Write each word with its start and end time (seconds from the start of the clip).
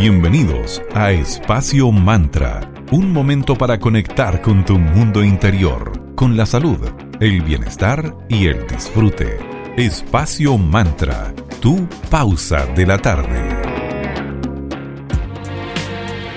Bienvenidos 0.00 0.80
a 0.94 1.12
Espacio 1.12 1.92
Mantra, 1.92 2.72
un 2.90 3.12
momento 3.12 3.54
para 3.54 3.78
conectar 3.78 4.40
con 4.40 4.64
tu 4.64 4.78
mundo 4.78 5.22
interior, 5.22 6.14
con 6.14 6.38
la 6.38 6.46
salud, 6.46 6.78
el 7.20 7.42
bienestar 7.42 8.16
y 8.26 8.46
el 8.46 8.66
disfrute. 8.66 9.36
Espacio 9.76 10.56
Mantra, 10.56 11.34
tu 11.60 11.86
pausa 12.08 12.64
de 12.68 12.86
la 12.86 12.96
tarde. 12.96 13.42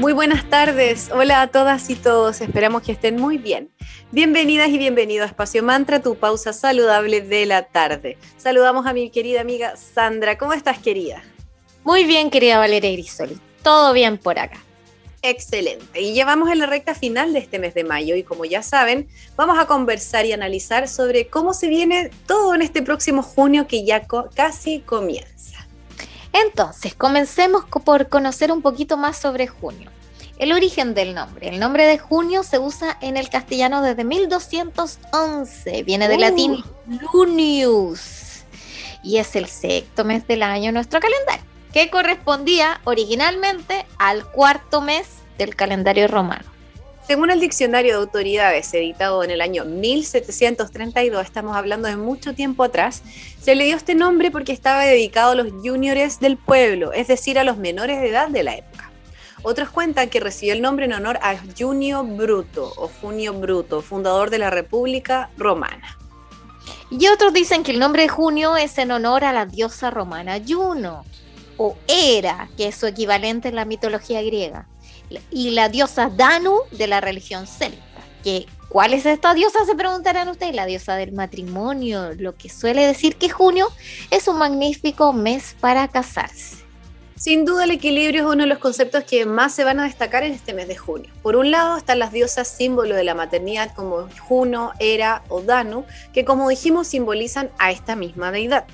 Muy 0.01 0.11
buenas 0.11 0.49
tardes, 0.49 1.09
hola 1.13 1.41
a 1.41 1.47
todas 1.47 1.89
y 1.89 1.95
todos, 1.95 2.41
esperamos 2.41 2.81
que 2.81 2.91
estén 2.91 3.15
muy 3.15 3.37
bien. 3.37 3.71
Bienvenidas 4.11 4.67
y 4.71 4.77
bienvenidos 4.77 5.23
a 5.23 5.29
Espacio 5.29 5.63
Mantra, 5.63 6.01
tu 6.01 6.15
pausa 6.15 6.51
saludable 6.51 7.21
de 7.21 7.45
la 7.45 7.63
tarde. 7.63 8.17
Saludamos 8.35 8.85
a 8.87 8.91
mi 8.91 9.09
querida 9.09 9.39
amiga 9.39 9.77
Sandra, 9.77 10.37
¿cómo 10.37 10.51
estás 10.51 10.79
querida? 10.79 11.23
Muy 11.85 12.03
bien, 12.03 12.29
querida 12.29 12.57
Valeria 12.57 12.91
Grisoli. 12.91 13.39
Todo 13.63 13.93
bien 13.93 14.17
por 14.17 14.37
acá. 14.37 14.61
Excelente. 15.25 16.01
Y 16.01 16.13
llevamos 16.13 16.51
en 16.51 16.59
la 16.59 16.65
recta 16.65 16.93
final 16.93 17.31
de 17.31 17.39
este 17.39 17.57
mes 17.57 17.73
de 17.73 17.85
mayo 17.85 18.15
y 18.17 18.23
como 18.23 18.43
ya 18.43 18.61
saben, 18.61 19.07
vamos 19.37 19.57
a 19.57 19.65
conversar 19.65 20.25
y 20.25 20.33
analizar 20.33 20.89
sobre 20.89 21.27
cómo 21.27 21.53
se 21.53 21.69
viene 21.69 22.11
todo 22.27 22.53
en 22.53 22.61
este 22.61 22.81
próximo 22.81 23.23
junio 23.23 23.65
que 23.65 23.85
ya 23.85 24.05
casi 24.35 24.81
comienza. 24.81 25.65
Entonces, 26.33 26.93
comencemos 26.93 27.63
por 27.85 28.09
conocer 28.09 28.51
un 28.51 28.61
poquito 28.61 28.97
más 28.97 29.17
sobre 29.17 29.47
junio. 29.47 29.89
El 30.39 30.51
origen 30.51 30.93
del 30.93 31.15
nombre. 31.15 31.47
El 31.47 31.59
nombre 31.59 31.85
de 31.85 31.97
junio 31.97 32.43
se 32.43 32.59
usa 32.59 32.97
en 32.99 33.15
el 33.15 33.29
castellano 33.29 33.81
desde 33.81 34.03
1211. 34.03 35.83
Viene 35.83 36.09
del 36.09 36.19
latín 36.19 36.61
lunius 37.13 38.43
y 39.03 39.19
es 39.19 39.37
el 39.37 39.47
sexto 39.47 40.03
mes 40.03 40.27
del 40.27 40.43
año 40.43 40.69
en 40.69 40.73
nuestro 40.73 40.99
calendario 40.99 41.52
que 41.73 41.89
correspondía 41.89 42.79
originalmente 42.83 43.85
al 43.97 44.25
cuarto 44.31 44.79
mes 44.79 45.07
del 45.39 45.55
calendario 45.55 46.07
romano. 46.07 46.45
Según 47.07 47.31
el 47.31 47.41
diccionario 47.41 47.93
de 47.93 47.99
autoridades 47.99 48.73
editado 48.73 49.25
en 49.25 49.31
el 49.31 49.41
año 49.41 49.65
1732, 49.65 51.25
estamos 51.25 51.57
hablando 51.57 51.89
de 51.89 51.97
mucho 51.97 52.33
tiempo 52.33 52.63
atrás, 52.63 53.01
se 53.41 53.55
le 53.55 53.65
dio 53.65 53.75
este 53.75 53.95
nombre 53.95 54.31
porque 54.31 54.53
estaba 54.53 54.85
dedicado 54.85 55.31
a 55.31 55.35
los 55.35 55.51
juniores 55.51 56.21
del 56.21 56.37
pueblo, 56.37 56.93
es 56.93 57.07
decir, 57.07 57.37
a 57.37 57.43
los 57.43 57.57
menores 57.57 57.99
de 57.99 58.09
edad 58.09 58.29
de 58.29 58.43
la 58.43 58.55
época. 58.55 58.91
Otros 59.41 59.69
cuentan 59.69 60.09
que 60.09 60.21
recibió 60.21 60.53
el 60.53 60.61
nombre 60.61 60.85
en 60.85 60.93
honor 60.93 61.19
a 61.21 61.35
Junio 61.59 62.05
Bruto 62.05 62.71
o 62.77 62.87
Junio 62.87 63.33
Bruto, 63.33 63.81
fundador 63.81 64.29
de 64.29 64.37
la 64.37 64.49
República 64.49 65.29
Romana. 65.37 65.97
Y 66.89 67.07
otros 67.07 67.33
dicen 67.33 67.63
que 67.63 67.71
el 67.71 67.79
nombre 67.79 68.03
de 68.03 68.09
Junio 68.09 68.55
es 68.55 68.77
en 68.77 68.91
honor 68.91 69.25
a 69.25 69.33
la 69.33 69.45
diosa 69.45 69.89
romana 69.89 70.39
Juno, 70.47 71.03
o 71.57 71.75
Hera, 71.87 72.49
que 72.57 72.67
es 72.67 72.75
su 72.75 72.87
equivalente 72.87 73.49
en 73.49 73.55
la 73.55 73.65
mitología 73.65 74.21
griega, 74.21 74.67
y 75.31 75.51
la 75.51 75.69
diosa 75.69 76.09
Danu 76.09 76.57
de 76.71 76.87
la 76.87 77.01
religión 77.01 77.47
celta. 77.47 77.81
Que, 78.23 78.45
¿Cuál 78.69 78.93
es 78.93 79.05
esta 79.05 79.35
diosa? 79.35 79.65
Se 79.65 79.75
preguntarán 79.75 80.29
ustedes. 80.29 80.55
La 80.55 80.65
diosa 80.65 80.95
del 80.95 81.11
matrimonio, 81.11 82.13
lo 82.17 82.35
que 82.35 82.49
suele 82.49 82.87
decir 82.87 83.17
que 83.17 83.29
junio 83.29 83.67
es 84.09 84.27
un 84.27 84.39
magnífico 84.39 85.13
mes 85.13 85.55
para 85.59 85.87
casarse. 85.87 86.63
Sin 87.15 87.45
duda 87.45 87.65
el 87.65 87.71
equilibrio 87.71 88.21
es 88.23 88.27
uno 88.27 88.43
de 88.43 88.49
los 88.49 88.57
conceptos 88.57 89.03
que 89.03 89.25
más 89.25 89.53
se 89.53 89.63
van 89.63 89.79
a 89.79 89.83
destacar 89.83 90.23
en 90.23 90.33
este 90.33 90.53
mes 90.53 90.67
de 90.67 90.75
junio. 90.75 91.09
Por 91.21 91.35
un 91.35 91.51
lado 91.51 91.77
están 91.77 91.99
las 91.99 92.11
diosas 92.11 92.47
símbolo 92.47 92.95
de 92.95 93.03
la 93.03 93.13
maternidad 93.13 93.73
como 93.75 94.09
Juno, 94.27 94.73
Hera 94.79 95.23
o 95.29 95.41
Danu, 95.41 95.85
que 96.11 96.25
como 96.25 96.49
dijimos 96.49 96.87
simbolizan 96.87 97.49
a 97.59 97.71
esta 97.71 97.95
misma 97.95 98.31
deidad. 98.31 98.65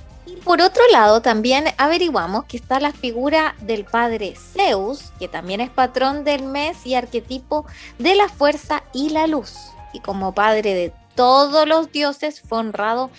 Por 0.44 0.62
otro 0.62 0.84
lado, 0.92 1.22
también 1.22 1.66
averiguamos 1.78 2.46
que 2.46 2.58
está 2.58 2.80
la 2.80 2.92
figura 2.92 3.56
del 3.62 3.86
padre 3.86 4.36
Zeus, 4.36 5.12
que 5.20 5.28
también 5.28 5.62
es 5.62 5.70
patrón 5.70 6.24
del 6.24 6.44
mes 6.44 6.86
y 6.86 6.96
arquetipo 6.96 7.66
de 7.98 8.16
la 8.16 8.30
fuerza 8.30 8.84
y 8.94 9.10
la 9.10 9.28
luz. 9.28 9.56
Y 9.94 10.00
como 10.00 10.34
padre 10.34 10.74
de 10.74 10.94
todos 11.16 11.68
los 11.68 11.92
dioses 11.92 12.42
fue 12.42 12.60
honrado 12.60 13.12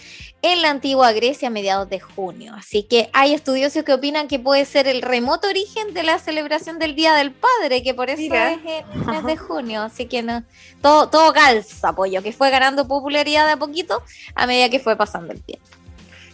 en 0.42 0.62
la 0.62 0.70
antigua 0.70 1.12
Grecia 1.12 1.48
a 1.48 1.50
mediados 1.50 1.90
de 1.90 2.00
junio. 2.00 2.54
Así 2.56 2.82
que 2.82 3.10
hay 3.12 3.34
estudiosos 3.34 3.84
que 3.84 3.92
opinan 3.92 4.26
que 4.26 4.38
puede 4.38 4.64
ser 4.64 4.88
el 4.88 5.02
remoto 5.02 5.48
origen 5.48 5.92
de 5.92 6.02
la 6.02 6.18
celebración 6.18 6.78
del 6.78 6.96
Día 6.96 7.14
del 7.14 7.32
Padre, 7.32 7.82
que 7.82 7.92
por 7.92 8.08
eso 8.08 8.22
es 8.22 8.58
el 8.94 9.04
mes 9.04 9.24
de 9.26 9.36
junio. 9.36 9.82
Así 9.82 10.06
que 10.06 10.22
no, 10.22 10.42
todo, 10.80 11.10
todo 11.10 11.32
calza, 11.32 11.90
apoyo, 11.90 12.22
que 12.22 12.32
fue 12.32 12.50
ganando 12.50 12.88
popularidad 12.88 13.46
de 13.46 13.52
a 13.52 13.56
poquito 13.58 14.02
a 14.34 14.46
medida 14.46 14.70
que 14.70 14.80
fue 14.80 14.96
pasando 14.96 15.34
el 15.34 15.42
tiempo. 15.42 15.66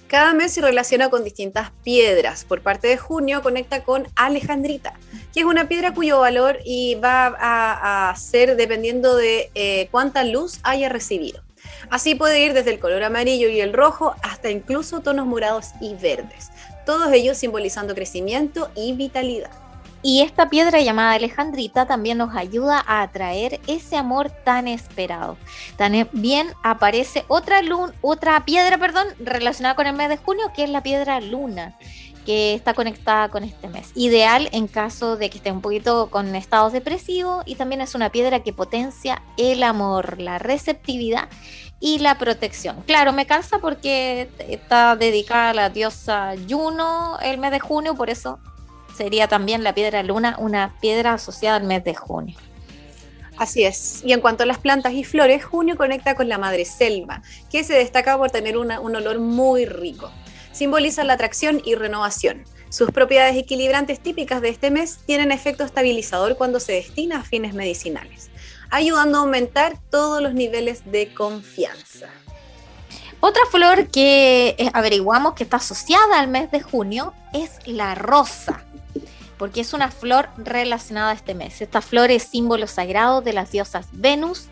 Cada 0.08 0.34
mes 0.34 0.52
se 0.52 0.60
relaciona 0.60 1.10
con 1.10 1.24
distintas 1.24 1.72
piedras. 1.82 2.44
Por 2.44 2.62
parte 2.62 2.86
de 2.86 2.96
junio 2.96 3.42
conecta 3.42 3.82
con 3.82 4.06
Alejandrita, 4.14 4.94
que 5.34 5.40
es 5.40 5.46
una 5.46 5.66
piedra 5.66 5.94
cuyo 5.94 6.20
valor 6.20 6.58
y 6.64 6.94
va 6.94 7.34
a, 7.38 8.14
ser 8.16 8.56
dependiendo 8.56 9.16
de 9.16 9.50
eh, 9.54 9.88
cuánta 9.90 10.22
luz 10.22 10.60
haya 10.62 10.88
recibido. 10.88 11.42
Así 11.90 12.14
puede 12.14 12.40
ir 12.40 12.52
desde 12.52 12.70
el 12.70 12.78
color 12.78 13.02
amarillo 13.02 13.48
y 13.48 13.60
el 13.60 13.72
rojo 13.72 14.14
hasta 14.22 14.50
incluso 14.50 15.00
tonos 15.00 15.26
morados 15.26 15.70
y 15.80 15.94
verdes, 15.94 16.50
todos 16.84 17.12
ellos 17.12 17.36
simbolizando 17.36 17.94
crecimiento 17.94 18.70
y 18.76 18.92
vitalidad. 18.92 19.65
Y 20.06 20.22
esta 20.22 20.48
piedra 20.48 20.80
llamada 20.82 21.14
Alejandrita 21.14 21.84
también 21.84 22.18
nos 22.18 22.36
ayuda 22.36 22.80
a 22.86 23.02
atraer 23.02 23.60
ese 23.66 23.96
amor 23.96 24.30
tan 24.30 24.68
esperado. 24.68 25.36
También 25.76 26.46
aparece 26.62 27.24
otra, 27.26 27.60
otra 28.02 28.44
piedra 28.44 28.78
perdón, 28.78 29.08
relacionada 29.18 29.74
con 29.74 29.88
el 29.88 29.96
mes 29.96 30.08
de 30.08 30.16
junio, 30.16 30.52
que 30.54 30.62
es 30.62 30.70
la 30.70 30.84
piedra 30.84 31.20
luna 31.20 31.76
que 32.24 32.54
está 32.54 32.72
conectada 32.72 33.30
con 33.30 33.42
este 33.42 33.66
mes. 33.66 33.90
Ideal 33.96 34.48
en 34.52 34.68
caso 34.68 35.16
de 35.16 35.28
que 35.28 35.38
esté 35.38 35.50
un 35.50 35.60
poquito 35.60 36.08
con 36.08 36.36
estados 36.36 36.72
depresivos 36.72 37.42
y 37.44 37.56
también 37.56 37.80
es 37.80 37.96
una 37.96 38.10
piedra 38.10 38.44
que 38.44 38.52
potencia 38.52 39.20
el 39.36 39.64
amor, 39.64 40.20
la 40.20 40.38
receptividad 40.38 41.28
y 41.80 41.98
la 41.98 42.16
protección. 42.16 42.80
Claro, 42.86 43.12
me 43.12 43.26
cansa 43.26 43.58
porque 43.58 44.28
está 44.38 44.94
dedicada 44.94 45.50
a 45.50 45.54
la 45.54 45.68
diosa 45.68 46.34
Juno 46.48 47.18
el 47.22 47.38
mes 47.38 47.50
de 47.50 47.58
junio, 47.58 47.96
por 47.96 48.08
eso 48.08 48.38
sería 48.96 49.28
también 49.28 49.62
la 49.62 49.74
piedra 49.74 50.02
luna 50.02 50.36
una 50.38 50.74
piedra 50.80 51.14
asociada 51.14 51.56
al 51.56 51.64
mes 51.64 51.84
de 51.84 51.94
junio. 51.94 52.36
Así 53.36 53.64
es. 53.64 54.02
Y 54.04 54.12
en 54.12 54.20
cuanto 54.20 54.44
a 54.44 54.46
las 54.46 54.58
plantas 54.58 54.94
y 54.94 55.04
flores, 55.04 55.44
junio 55.44 55.76
conecta 55.76 56.14
con 56.14 56.28
la 56.28 56.38
madre 56.38 56.64
selva, 56.64 57.22
que 57.50 57.64
se 57.64 57.74
destaca 57.74 58.16
por 58.16 58.30
tener 58.30 58.56
un 58.56 58.70
olor 58.70 59.18
muy 59.18 59.66
rico. 59.66 60.10
Simboliza 60.52 61.04
la 61.04 61.12
atracción 61.12 61.60
y 61.64 61.74
renovación. 61.74 62.44
Sus 62.70 62.90
propiedades 62.90 63.36
equilibrantes 63.36 64.00
típicas 64.00 64.40
de 64.40 64.48
este 64.48 64.70
mes 64.70 64.98
tienen 65.06 65.32
efecto 65.32 65.64
estabilizador 65.64 66.36
cuando 66.36 66.60
se 66.60 66.72
destina 66.72 67.20
a 67.20 67.24
fines 67.24 67.54
medicinales, 67.54 68.30
ayudando 68.70 69.18
a 69.18 69.20
aumentar 69.20 69.78
todos 69.90 70.22
los 70.22 70.34
niveles 70.34 70.90
de 70.90 71.12
confianza. 71.12 72.08
Otra 73.20 73.42
flor 73.50 73.88
que 73.88 74.56
eh, 74.58 74.70
averiguamos 74.72 75.34
que 75.34 75.44
está 75.44 75.56
asociada 75.56 76.20
al 76.20 76.28
mes 76.28 76.50
de 76.50 76.60
junio 76.60 77.14
es 77.32 77.58
la 77.66 77.94
rosa 77.94 78.62
porque 79.38 79.60
es 79.60 79.72
una 79.72 79.90
flor 79.90 80.28
relacionada 80.36 81.10
a 81.10 81.14
este 81.14 81.34
mes. 81.34 81.60
Esta 81.60 81.80
flor 81.80 82.10
es 82.10 82.24
símbolo 82.24 82.66
sagrado 82.66 83.20
de 83.20 83.32
las 83.32 83.50
diosas 83.50 83.86
Venus 83.92 84.46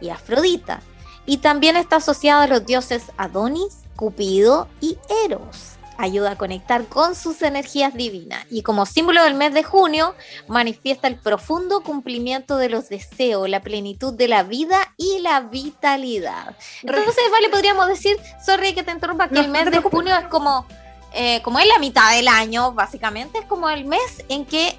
y 0.00 0.10
Afrodita, 0.10 0.80
y 1.26 1.38
también 1.38 1.76
está 1.76 1.96
asociada 1.96 2.44
a 2.44 2.48
los 2.48 2.66
dioses 2.66 3.04
Adonis, 3.16 3.78
Cupido 3.94 4.68
y 4.80 4.98
Eros. 5.24 5.71
Ayuda 6.02 6.32
a 6.32 6.36
conectar 6.36 6.86
con 6.86 7.14
sus 7.14 7.42
energías 7.42 7.94
divinas 7.94 8.44
y 8.50 8.62
como 8.62 8.86
símbolo 8.86 9.22
del 9.22 9.34
mes 9.34 9.54
de 9.54 9.62
junio 9.62 10.16
manifiesta 10.48 11.06
el 11.06 11.16
profundo 11.16 11.82
cumplimiento 11.82 12.56
de 12.56 12.68
los 12.68 12.88
deseos, 12.88 13.48
la 13.48 13.60
plenitud 13.60 14.12
de 14.12 14.26
la 14.26 14.42
vida 14.42 14.78
y 14.96 15.20
la 15.20 15.40
vitalidad. 15.40 16.56
Entonces, 16.82 17.22
vale, 17.30 17.48
podríamos 17.50 17.86
decir, 17.86 18.16
sorry 18.44 18.74
que 18.74 18.82
te 18.82 18.90
interrumpa, 18.90 19.28
que 19.28 19.38
el 19.38 19.48
mes 19.48 19.70
de 19.70 19.78
junio 19.78 20.16
es 20.16 20.26
como 20.26 20.66
eh, 21.14 21.40
como 21.42 21.58
es 21.58 21.66
la 21.66 21.78
mitad 21.78 22.10
del 22.12 22.26
año, 22.26 22.72
básicamente, 22.72 23.38
es 23.38 23.44
como 23.44 23.68
el 23.68 23.84
mes 23.84 24.24
en 24.28 24.46
que 24.46 24.76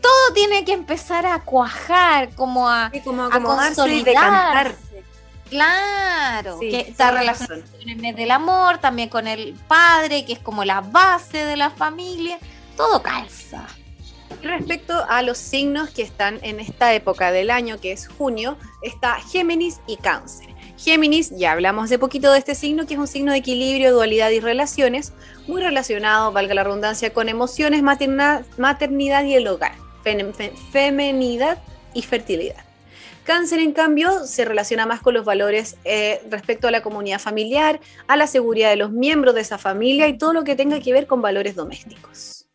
todo 0.00 0.34
tiene 0.34 0.64
que 0.64 0.72
empezar 0.72 1.24
a 1.24 1.40
cuajar, 1.44 2.30
como 2.34 2.68
a, 2.68 2.90
como 3.04 3.22
a 3.24 3.30
consolidarse. 3.30 4.87
Claro, 5.50 6.60
que 6.60 6.80
está 6.80 7.10
relacionado 7.10 7.62
con 7.78 7.88
el 7.88 7.96
mes 7.96 8.16
del 8.16 8.30
amor, 8.30 8.78
también 8.78 9.08
con 9.08 9.26
el 9.26 9.54
padre, 9.66 10.24
que 10.24 10.34
es 10.34 10.38
como 10.38 10.64
la 10.64 10.80
base 10.80 11.44
de 11.44 11.56
la 11.56 11.70
familia, 11.70 12.38
todo 12.76 13.02
calza. 13.02 13.66
Respecto 14.42 15.04
a 15.08 15.22
los 15.22 15.38
signos 15.38 15.90
que 15.90 16.02
están 16.02 16.38
en 16.42 16.60
esta 16.60 16.94
época 16.94 17.32
del 17.32 17.50
año, 17.50 17.80
que 17.80 17.92
es 17.92 18.06
junio, 18.06 18.56
está 18.82 19.14
Géminis 19.14 19.80
y 19.86 19.96
Cáncer. 19.96 20.48
Géminis, 20.76 21.30
ya 21.36 21.52
hablamos 21.52 21.90
de 21.90 21.98
poquito 21.98 22.30
de 22.30 22.38
este 22.38 22.54
signo, 22.54 22.86
que 22.86 22.94
es 22.94 23.00
un 23.00 23.08
signo 23.08 23.32
de 23.32 23.38
equilibrio, 23.38 23.92
dualidad 23.92 24.30
y 24.30 24.38
relaciones, 24.38 25.12
muy 25.48 25.60
relacionado, 25.60 26.30
valga 26.30 26.54
la 26.54 26.62
redundancia, 26.62 27.12
con 27.12 27.28
emociones, 27.28 27.82
maternidad, 27.82 29.24
y 29.24 29.34
el 29.34 29.48
hogar, 29.48 29.72
femenidad 30.70 31.58
y 31.94 32.02
fertilidad. 32.02 32.67
Cáncer, 33.28 33.60
en 33.60 33.72
cambio, 33.72 34.24
se 34.24 34.46
relaciona 34.46 34.86
más 34.86 35.02
con 35.02 35.12
los 35.12 35.26
valores 35.26 35.76
eh, 35.84 36.22
respecto 36.30 36.66
a 36.66 36.70
la 36.70 36.80
comunidad 36.80 37.18
familiar, 37.18 37.78
a 38.06 38.16
la 38.16 38.26
seguridad 38.26 38.70
de 38.70 38.76
los 38.76 38.90
miembros 38.90 39.34
de 39.34 39.42
esa 39.42 39.58
familia 39.58 40.08
y 40.08 40.16
todo 40.16 40.32
lo 40.32 40.44
que 40.44 40.56
tenga 40.56 40.80
que 40.80 40.94
ver 40.94 41.06
con 41.06 41.20
valores 41.20 41.54
domésticos. 41.54 42.46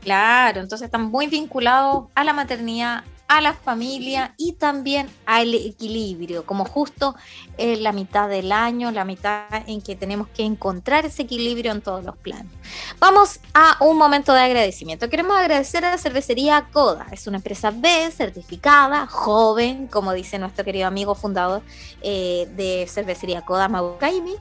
Claro, 0.00 0.60
entonces 0.60 0.86
están 0.86 1.10
muy 1.10 1.26
vinculados 1.26 2.06
a 2.14 2.24
la 2.24 2.32
maternidad, 2.32 3.04
a 3.28 3.40
la 3.40 3.52
familia 3.52 4.34
y 4.36 4.54
también 4.54 5.08
al 5.26 5.54
equilibrio, 5.54 6.44
como 6.46 6.64
justo 6.64 7.14
en 7.58 7.82
la 7.82 7.92
mitad 7.92 8.28
del 8.28 8.52
año, 8.52 8.90
la 8.90 9.04
mitad 9.04 9.44
en 9.66 9.82
que 9.82 9.94
tenemos 9.94 10.28
que 10.28 10.44
encontrar 10.44 11.04
ese 11.04 11.22
equilibrio 11.22 11.72
en 11.72 11.82
todos 11.82 12.04
los 12.04 12.16
planos. 12.16 12.52
Vamos 12.98 13.40
a 13.52 13.76
un 13.84 13.98
momento 13.98 14.32
de 14.32 14.40
agradecimiento. 14.40 15.10
Queremos 15.10 15.36
agradecer 15.36 15.84
a 15.84 15.90
la 15.90 15.98
cervecería 15.98 16.68
Coda. 16.72 17.06
Es 17.12 17.26
una 17.26 17.36
empresa 17.36 17.70
B 17.70 18.10
certificada, 18.10 19.06
joven, 19.06 19.86
como 19.86 20.12
dice 20.12 20.38
nuestro 20.38 20.64
querido 20.64 20.86
amigo 20.86 21.14
fundador 21.14 21.62
eh, 22.00 22.48
de 22.56 22.86
cervecería 22.88 23.42
Coda, 23.42 23.68
Maukaimi 23.68 24.34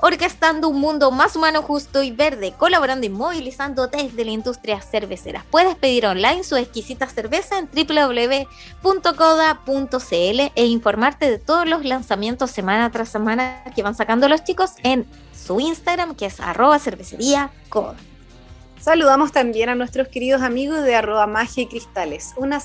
orquestando 0.00 0.68
un 0.68 0.80
mundo 0.80 1.10
más 1.10 1.36
humano, 1.36 1.62
justo 1.62 2.02
y 2.02 2.10
verde, 2.10 2.54
colaborando 2.56 3.06
y 3.06 3.10
movilizando 3.10 3.86
desde 3.86 4.24
la 4.24 4.30
industria 4.30 4.80
cervecera. 4.80 5.44
Puedes 5.50 5.76
pedir 5.76 6.06
online 6.06 6.44
su 6.44 6.56
exquisita 6.56 7.06
cerveza 7.06 7.58
en 7.58 7.66
www.coda.cl 8.82 10.40
e 10.54 10.66
informarte 10.66 11.30
de 11.30 11.38
todos 11.38 11.68
los 11.68 11.84
lanzamientos 11.84 12.50
semana 12.50 12.90
tras 12.90 13.08
semana 13.08 13.64
que 13.74 13.82
van 13.82 13.94
sacando 13.94 14.28
los 14.28 14.44
chicos 14.44 14.72
en 14.82 15.06
su 15.34 15.60
Instagram, 15.60 16.14
que 16.14 16.26
es 16.26 16.40
arroba 16.40 16.78
cervecería. 16.78 17.50
Saludamos 18.80 19.30
también 19.30 19.68
a 19.68 19.74
nuestros 19.74 20.08
queridos 20.08 20.40
amigos 20.40 20.82
de 20.82 20.94
arroba 20.94 21.26
magia 21.26 21.64
y 21.64 21.66
cristales, 21.66 22.32
una, 22.38 22.64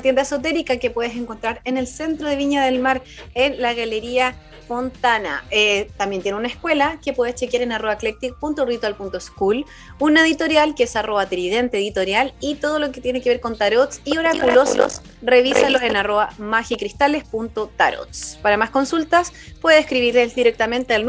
tienda 0.00 0.22
esotérica 0.22 0.76
que 0.76 0.90
puedes 0.90 1.16
encontrar 1.16 1.60
en 1.64 1.76
el 1.76 1.88
centro 1.88 2.28
de 2.28 2.36
Viña 2.36 2.64
del 2.64 2.78
Mar, 2.78 3.02
en 3.34 3.60
la 3.60 3.74
Galería 3.74 4.36
Fontana. 4.68 5.44
Eh, 5.50 5.90
también 5.96 6.22
tiene 6.22 6.38
una 6.38 6.46
escuela 6.46 7.00
que 7.04 7.12
puedes 7.12 7.34
chequear 7.34 7.64
en 7.64 7.72
arroba 7.72 7.94
eclectic.ritual.school, 7.94 9.66
una 9.98 10.20
editorial 10.20 10.76
que 10.76 10.84
es 10.84 10.94
arroba 10.94 11.26
tridente 11.26 11.78
editorial 11.78 12.32
y 12.38 12.54
todo 12.54 12.78
lo 12.78 12.92
que 12.92 13.00
tiene 13.00 13.20
que 13.20 13.30
ver 13.30 13.40
con 13.40 13.58
tarots 13.58 14.00
y 14.04 14.18
oráculos, 14.18 15.02
revísalos 15.20 15.82
en 15.82 15.96
arroba 15.96 16.28
magicristales.tarots. 16.38 18.38
Para 18.40 18.56
más 18.56 18.70
consultas, 18.70 19.32
puedes 19.60 19.80
escribirles 19.80 20.36
directamente 20.36 20.94
al 20.94 21.04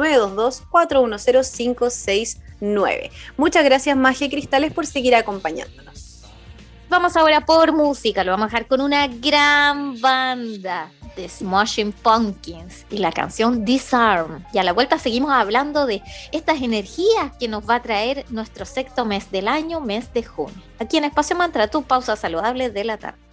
922-410-569. 2.62 3.12
Muchas 3.38 3.64
gracias 3.64 3.98
Magia 3.98 4.30
Cristales 4.30 4.74
por 4.74 4.86
seguir 4.86 5.16
acompañándonos. 5.16 6.24
Vamos 6.90 7.18
ahora 7.18 7.46
por 7.46 7.74
música, 7.74 8.24
lo 8.24 8.32
vamos 8.32 8.46
a 8.46 8.48
dejar 8.48 8.68
con 8.68 8.80
una 8.80 9.08
gran 9.08 10.00
banda 10.00 10.90
de 11.18 11.28
Smashing 11.28 11.92
Pumpkins 11.92 12.86
y 12.90 13.00
la 13.00 13.12
canción 13.12 13.66
Disarm. 13.66 14.46
Y 14.54 14.60
a 14.60 14.64
la 14.64 14.72
vuelta 14.72 14.98
seguimos 14.98 15.32
hablando 15.32 15.86
de 15.86 16.02
estas 16.32 16.62
energías 16.62 17.36
que 17.38 17.50
nos 17.50 17.68
va 17.68 17.76
a 17.76 17.82
traer 17.82 18.24
nuestro 18.30 18.66
sexto 18.66 19.04
mes 19.04 19.30
del 19.32 19.50
año, 19.50 19.82
mes 19.82 20.14
de 20.14 20.24
junio. 20.24 20.62
Aquí 20.80 20.96
en 20.98 21.04
Espacio 21.04 21.36
Mantra, 21.36 21.68
tu 21.68 21.84
pausa 21.84 22.16
saludable 22.16 22.70
de 22.70 22.84
la 22.86 22.98
tarde. 22.98 23.27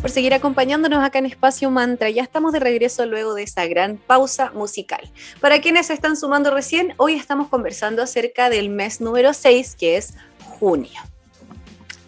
Por 0.00 0.10
seguir 0.10 0.34
acompañándonos 0.34 1.04
acá 1.04 1.18
en 1.18 1.26
Espacio 1.26 1.70
Mantra. 1.70 2.10
Ya 2.10 2.22
estamos 2.22 2.52
de 2.52 2.60
regreso 2.60 3.06
luego 3.06 3.34
de 3.34 3.42
esa 3.44 3.66
gran 3.66 3.96
pausa 3.96 4.50
musical. 4.52 5.00
Para 5.40 5.60
quienes 5.60 5.86
se 5.86 5.94
están 5.94 6.16
sumando 6.16 6.50
recién, 6.50 6.94
hoy 6.96 7.14
estamos 7.14 7.48
conversando 7.48 8.02
acerca 8.02 8.50
del 8.50 8.70
mes 8.70 9.00
número 9.00 9.32
6, 9.32 9.76
que 9.76 9.96
es 9.96 10.14
junio. 10.58 11.00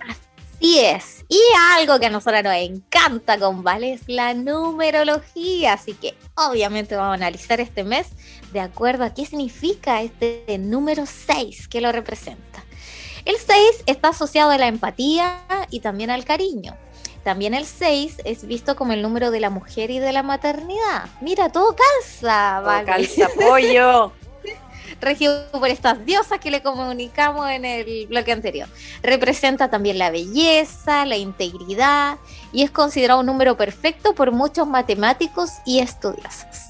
Así 0.00 0.81
es. 0.81 1.25
Y 1.28 1.40
algo 1.76 1.99
que 1.99 2.07
a 2.07 2.11
nosotros 2.11 2.43
nos 2.43 2.55
encanta 2.55 3.38
con 3.38 3.62
Vale 3.62 3.93
es 3.93 4.02
la 4.07 4.35
numerología. 4.35 5.75
Así 5.75 5.95
que 5.95 6.14
obviamente 6.35 6.97
vamos 6.97 7.12
a 7.12 7.14
analizar 7.14 7.61
este 7.61 7.85
mes 7.85 8.09
de 8.52 8.61
acuerdo 8.61 9.05
a 9.05 9.14
qué 9.14 9.26
significa 9.26 10.02
este 10.02 10.59
número 10.59 11.05
6 11.07 11.69
que 11.69 11.81
lo 11.81 11.93
representa. 11.93 12.64
El 13.25 13.37
6 13.37 13.85
está 13.87 14.09
asociado 14.09 14.50
a 14.50 14.59
la 14.59 14.69
empatía 14.69 15.45
y 15.71 15.81
también 15.81 16.11
al 16.11 16.25
cariño. 16.25 16.76
También 17.26 17.54
el 17.54 17.66
6 17.66 18.18
es 18.25 18.47
visto 18.47 18.76
como 18.76 18.92
el 18.92 19.02
número 19.02 19.33
de 19.33 19.40
la 19.40 19.50
mujer 19.50 19.90
y 19.90 19.99
de 19.99 20.12
la 20.12 20.23
maternidad. 20.23 21.06
Mira, 21.21 21.49
todo 21.49 21.75
calza, 21.75 22.61
¿vale? 22.61 22.87
calza 22.87 23.26
pollo. 23.35 24.12
regido 25.00 25.45
por 25.50 25.68
estas 25.68 26.06
diosas 26.06 26.38
que 26.38 26.52
le 26.52 26.62
comunicamos 26.62 27.50
en 27.50 27.64
el 27.64 28.06
bloque 28.06 28.30
anterior. 28.30 28.68
Representa 29.02 29.68
también 29.68 29.99
la 29.99 30.12
belleza, 30.12 31.04
la 31.04 31.16
integridad 31.16 32.18
y 32.52 32.62
es 32.62 32.71
considerado 32.71 33.18
un 33.18 33.26
número 33.26 33.56
perfecto 33.56 34.14
por 34.14 34.30
muchos 34.30 34.68
matemáticos 34.68 35.50
y 35.64 35.80
estudiosos. 35.80 36.65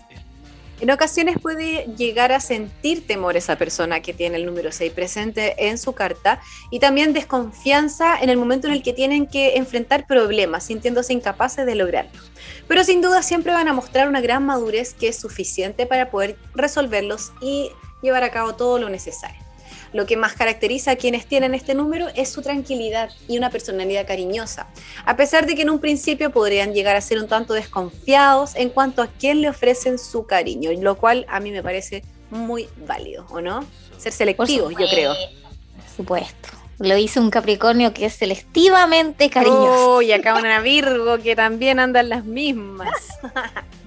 En 0.78 0.90
ocasiones 0.90 1.38
puede 1.40 1.87
llegar 1.97 2.33
a 2.33 2.40
sentir 2.40 3.06
temor 3.06 3.37
esa 3.38 3.56
persona 3.56 4.02
que 4.02 4.12
tiene 4.12 4.37
el 4.37 4.45
número 4.45 4.73
6 4.73 4.92
presente 4.92 5.68
en 5.68 5.78
su 5.78 5.95
carta 5.95 6.40
y 6.71 6.80
también 6.80 7.14
desconfianza 7.14 8.18
en 8.21 8.28
el 8.28 8.37
momento 8.37 8.66
en 8.66 8.75
el 8.75 8.83
que 8.83 8.92
tienen 8.92 9.26
que 9.26 9.56
enfrentar 9.56 10.06
problemas, 10.06 10.64
sintiéndose 10.64 11.14
incapaces 11.14 11.64
de 11.64 11.75
lograrlo. 11.76 12.21
Pero 12.68 12.85
sin 12.85 13.00
duda 13.00 13.23
siempre 13.23 13.54
van 13.54 13.68
a 13.68 13.73
mostrar 13.73 14.06
una 14.06 14.21
gran 14.21 14.45
madurez 14.45 14.92
que 14.92 15.09
es 15.09 15.16
suficiente 15.16 15.87
para 15.87 16.11
poder 16.11 16.37
resolverlos 16.54 17.33
y 17.40 17.71
llevar 18.02 18.25
a 18.25 18.30
cabo 18.30 18.54
todo 18.54 18.78
lo 18.78 18.90
necesario. 18.90 19.45
Lo 19.92 20.06
que 20.06 20.16
más 20.16 20.34
caracteriza 20.34 20.92
a 20.92 20.96
quienes 20.96 21.26
tienen 21.26 21.54
este 21.54 21.74
número 21.74 22.08
es 22.14 22.30
su 22.30 22.42
tranquilidad 22.42 23.10
y 23.28 23.38
una 23.38 23.50
personalidad 23.50 24.06
cariñosa, 24.06 24.68
a 25.04 25.16
pesar 25.16 25.46
de 25.46 25.54
que 25.54 25.62
en 25.62 25.70
un 25.70 25.78
principio 25.78 26.30
podrían 26.30 26.74
llegar 26.74 26.96
a 26.96 27.00
ser 27.00 27.18
un 27.18 27.28
tanto 27.28 27.54
desconfiados 27.54 28.54
en 28.56 28.70
cuanto 28.70 29.02
a 29.02 29.06
quién 29.06 29.40
le 29.40 29.48
ofrecen 29.48 29.98
su 29.98 30.26
cariño, 30.26 30.70
lo 30.80 30.96
cual 30.96 31.26
a 31.28 31.40
mí 31.40 31.50
me 31.50 31.62
parece 31.62 32.02
muy 32.30 32.68
válido, 32.86 33.26
¿o 33.30 33.40
no? 33.40 33.64
Ser 33.96 34.12
selectivos, 34.12 34.72
yo 34.78 34.88
creo. 34.88 35.14
Por 35.14 35.96
supuesto. 35.96 36.48
Lo 36.78 36.96
hizo 36.98 37.20
un 37.20 37.30
Capricornio 37.30 37.94
que 37.94 38.06
es 38.06 38.14
selectivamente 38.14 39.30
cariñoso. 39.30 39.96
Oh, 39.96 40.02
y 40.02 40.12
acá 40.12 40.34
una 40.36 40.60
Virgo 40.60 41.18
que 41.18 41.34
también 41.34 41.80
andan 41.80 42.10
las 42.10 42.24
mismas. 42.24 42.90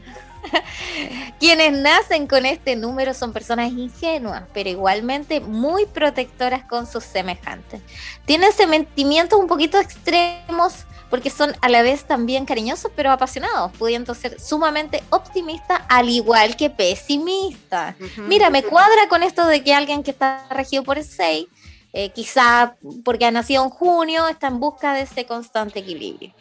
Quienes 1.40 1.74
nacen 1.74 2.28
con 2.28 2.46
este 2.46 2.76
número 2.76 3.14
son 3.14 3.34
personas 3.34 3.72
ingenuas, 3.72 4.44
pero 4.54 4.70
igualmente 4.70 5.40
muy 5.40 5.86
protectoras 5.86 6.64
con 6.66 6.88
sus 6.88 7.04
semejantes. 7.04 7.82
Tienen 8.26 8.52
sentimientos 8.52 9.40
un 9.40 9.48
poquito 9.48 9.80
extremos 9.80 10.86
porque 11.10 11.30
son 11.30 11.56
a 11.62 11.70
la 11.70 11.82
vez 11.82 12.06
también 12.06 12.46
cariñosos, 12.46 12.92
pero 12.96 13.12
apasionados, 13.12 13.72
pudiendo 13.78 14.14
ser 14.14 14.40
sumamente 14.40 15.04
optimistas 15.10 15.82
al 15.90 16.10
igual 16.10 16.56
que 16.56 16.70
pesimistas. 16.70 17.96
Mira, 18.18 18.50
me 18.50 18.64
cuadra 18.64 19.08
con 19.10 19.24
esto 19.24 19.46
de 19.48 19.64
que 19.64 19.74
alguien 19.74 20.04
que 20.04 20.12
está 20.12 20.46
regido 20.52 20.84
por 20.84 20.98
el 20.98 21.06
6, 21.06 21.48
eh, 21.94 22.10
quizá 22.12 22.76
porque 23.04 23.26
ha 23.26 23.32
nacido 23.32 23.64
en 23.64 23.70
junio, 23.72 24.28
está 24.28 24.48
en 24.48 24.60
busca 24.60 24.94
de 24.94 25.02
ese 25.02 25.26
constante 25.26 25.80
equilibrio. 25.80 26.32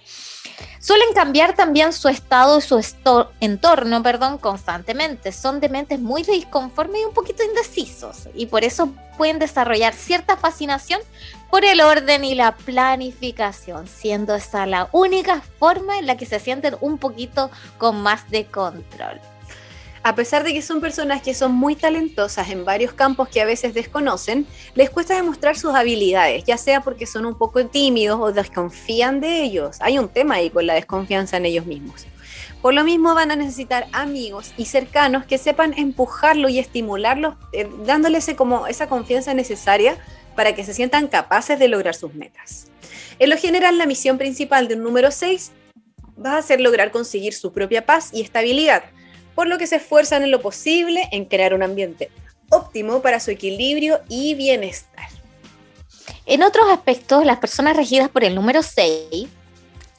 Suelen 0.81 1.13
cambiar 1.15 1.55
también 1.55 1.93
su 1.93 2.09
estado 2.09 2.59
y 2.59 2.63
su 2.63 2.81
entorno, 3.41 4.03
perdón, 4.03 4.39
constantemente. 4.39 5.33
Son 5.33 5.61
de 5.61 5.69
mentes 5.69 6.01
muy 6.01 6.23
disconformes 6.23 7.03
y 7.03 7.05
un 7.05 7.15
poquito 7.15 7.43
indecisos 7.43 8.29
y 8.35 8.47
por 8.47 8.65
eso 8.65 8.93
pueden 9.17 9.39
desarrollar 9.39 9.95
cierta 9.95 10.37
fascinación 10.37 11.01
por 11.51 11.65
el 11.65 11.81
orden 11.81 12.25
y 12.25 12.35
la 12.35 12.55
planificación, 12.57 13.89
siendo 13.89 14.35
esa 14.35 14.67
la 14.67 14.89
única 14.93 15.43
forma 15.59 15.99
en 15.99 16.07
la 16.07 16.17
que 16.17 16.27
se 16.27 16.41
sienten 16.41 16.77
un 16.81 16.99
poquito 16.99 17.51
con 17.79 18.03
más 18.03 18.31
de 18.31 18.47
control 18.47 19.21
a 20.03 20.15
pesar 20.15 20.45
de 20.45 20.53
que 20.53 20.63
son 20.63 20.81
personas 20.81 21.23
que 21.23 21.35
son 21.35 21.53
muy 21.53 21.75
talentosas 21.77 22.51
en 22.51 22.65
varios 22.65 22.93
campos 22.93 23.29
que 23.29 23.41
a 23.41 23.47
veces 23.47 23.75
desconocen, 23.75 24.47
les 24.75 24.91
cuesta 24.91 25.15
demostrar 25.15 25.57
sus 25.57 25.75
habilidades, 25.75 26.45
ya 26.45 26.57
sea 26.57 26.81
porque 26.81 27.07
son 27.07 27.27
un 27.27 27.37
poco 27.37 27.67
tímidos 27.67 28.19
o 28.21 28.33
desconfían 28.33 29.21
de 29.21 29.43
ellos. 29.43 29.79
Hay 29.81 29.99
un 29.99 30.09
tema 30.09 30.37
ahí 30.37 30.51
con 30.51 30.67
la 30.67 30.75
desconfianza 30.75 31.37
en 31.37 31.47
ellos 31.47 31.67
mismos. 31.67 32.07
Por 32.63 32.75
lo 32.75 32.83
mismo 32.83 33.15
van 33.15 33.31
a 33.31 33.37
necesitar 33.37 33.87
amigos 33.93 34.53
y 34.57 34.65
cercanos 34.65 35.25
que 35.25 35.39
sepan 35.39 35.75
empujarlo 35.77 36.49
y 36.49 36.59
estimularlos, 36.59 37.35
eh, 37.53 37.69
dándoles 37.85 38.29
como 38.37 38.67
esa 38.67 38.89
confianza 38.89 39.33
necesaria 39.33 39.97
para 40.35 40.55
que 40.55 40.65
se 40.65 40.75
sientan 40.75 41.09
capaces 41.09 41.59
de 41.59 41.69
lograr 41.69 41.95
sus 41.95 42.15
metas. 42.15 42.69
En 43.19 43.31
lo 43.31 43.37
general, 43.37 43.79
la 43.79 43.87
misión 43.87 44.19
principal 44.19 44.69
de 44.69 44.75
un 44.75 44.83
número 44.83 45.11
6 45.11 45.53
va 46.25 46.37
a 46.37 46.43
ser 46.43 46.61
lograr 46.61 46.91
conseguir 46.91 47.33
su 47.33 47.53
propia 47.53 47.87
paz 47.87 48.11
y 48.13 48.23
estabilidad, 48.23 48.85
por 49.39 49.47
lo 49.47 49.57
que 49.57 49.69
se 49.69 49.77
esfuerzan 49.77 50.25
en 50.25 50.33
lo 50.33 50.43
posible 50.43 51.09
en 51.13 51.25
crear 51.25 51.55
un 51.55 51.63
ambiente 51.63 52.11
óptimo 52.51 53.03
para 53.03 53.21
su 53.21 53.31
equilibrio 53.31 54.01
y 54.09 54.35
bienestar. 54.35 55.07
En 56.27 56.43
otros 56.43 56.67
aspectos, 56.69 57.25
las 57.25 57.39
personas 57.39 57.77
regidas 57.77 58.09
por 58.09 58.25
el 58.25 58.35
número 58.35 58.65
6 58.65 59.29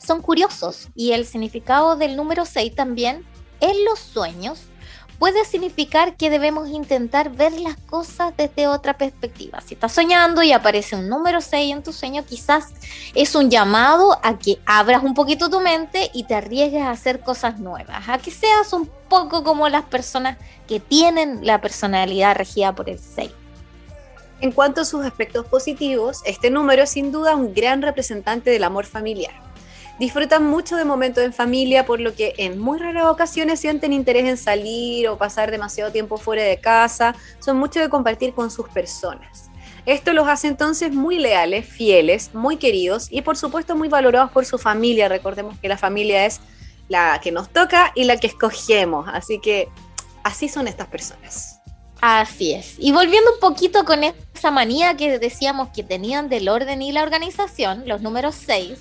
son 0.05 0.21
curiosos 0.21 0.89
y 0.93 1.13
el 1.13 1.25
significado 1.25 1.95
del 1.95 2.17
número 2.17 2.43
6 2.43 2.75
también 2.75 3.25
en 3.61 3.85
los 3.85 3.99
sueños 3.99 4.59
puede 5.19 5.43
significar 5.43 6.15
que 6.15 6.29
debemos 6.29 6.69
intentar 6.69 7.29
ver 7.29 7.51
las 7.59 7.75
cosas 7.75 8.33
desde 8.37 8.67
otra 8.67 8.97
perspectiva. 8.97 9.59
Si 9.59 9.73
estás 9.73 9.91
soñando 9.91 10.41
y 10.41 10.53
aparece 10.53 10.95
un 10.95 11.09
número 11.09 11.41
6 11.41 11.73
en 11.73 11.83
tu 11.83 11.91
sueño, 11.91 12.23
quizás 12.25 12.69
es 13.13 13.35
un 13.35 13.51
llamado 13.51 14.17
a 14.23 14.39
que 14.39 14.59
abras 14.65 15.03
un 15.03 15.13
poquito 15.13 15.49
tu 15.49 15.59
mente 15.59 16.09
y 16.13 16.23
te 16.23 16.35
arriesgues 16.35 16.81
a 16.81 16.91
hacer 16.91 17.19
cosas 17.19 17.59
nuevas, 17.59 18.07
a 18.07 18.17
que 18.17 18.31
seas 18.31 18.71
un 18.71 18.89
poco 19.09 19.43
como 19.43 19.67
las 19.67 19.83
personas 19.83 20.37
que 20.67 20.79
tienen 20.79 21.45
la 21.45 21.59
personalidad 21.59 22.35
regida 22.35 22.73
por 22.73 22.89
el 22.89 22.97
6. 22.97 23.29
En 24.39 24.53
cuanto 24.53 24.81
a 24.81 24.85
sus 24.85 25.05
aspectos 25.05 25.45
positivos, 25.47 26.21
este 26.25 26.49
número 26.49 26.83
es 26.83 26.91
sin 26.91 27.11
duda 27.11 27.35
un 27.35 27.53
gran 27.53 27.81
representante 27.81 28.51
del 28.51 28.63
amor 28.63 28.85
familiar 28.85 29.48
disfrutan 29.99 30.45
mucho 30.47 30.77
de 30.77 30.85
momentos 30.85 31.23
en 31.23 31.33
familia, 31.33 31.85
por 31.85 31.99
lo 31.99 32.15
que 32.15 32.33
en 32.37 32.57
muy 32.57 32.79
raras 32.79 33.05
ocasiones 33.05 33.59
sienten 33.59 33.93
interés 33.93 34.25
en 34.25 34.37
salir 34.37 35.07
o 35.09 35.17
pasar 35.17 35.51
demasiado 35.51 35.91
tiempo 35.91 36.17
fuera 36.17 36.43
de 36.43 36.57
casa, 36.57 37.15
son 37.39 37.57
mucho 37.57 37.79
de 37.79 37.89
compartir 37.89 38.33
con 38.33 38.49
sus 38.49 38.69
personas. 38.69 39.49
Esto 39.85 40.13
los 40.13 40.27
hace 40.27 40.47
entonces 40.47 40.93
muy 40.93 41.19
leales, 41.19 41.67
fieles, 41.67 42.33
muy 42.33 42.57
queridos 42.57 43.07
y 43.11 43.21
por 43.21 43.37
supuesto 43.37 43.75
muy 43.75 43.87
valorados 43.87 44.31
por 44.31 44.45
su 44.45 44.57
familia. 44.57 45.09
Recordemos 45.09 45.57
que 45.59 45.67
la 45.67 45.77
familia 45.77 46.25
es 46.25 46.41
la 46.87 47.19
que 47.21 47.31
nos 47.31 47.49
toca 47.49 47.91
y 47.95 48.03
la 48.03 48.17
que 48.17 48.27
escogemos, 48.27 49.07
así 49.11 49.39
que 49.39 49.67
así 50.23 50.49
son 50.49 50.67
estas 50.67 50.87
personas. 50.87 51.59
Así 52.01 52.53
es. 52.53 52.75
Y 52.77 52.91
volviendo 52.91 53.33
un 53.33 53.39
poquito 53.39 53.83
con 53.83 54.03
esa 54.03 54.51
manía 54.51 54.95
que 54.95 55.19
decíamos 55.19 55.69
que 55.69 55.83
tenían 55.83 56.29
del 56.29 56.47
orden 56.47 56.81
y 56.81 56.91
la 56.91 57.03
organización, 57.03 57.83
los 57.85 58.01
números 58.01 58.35
6, 58.35 58.79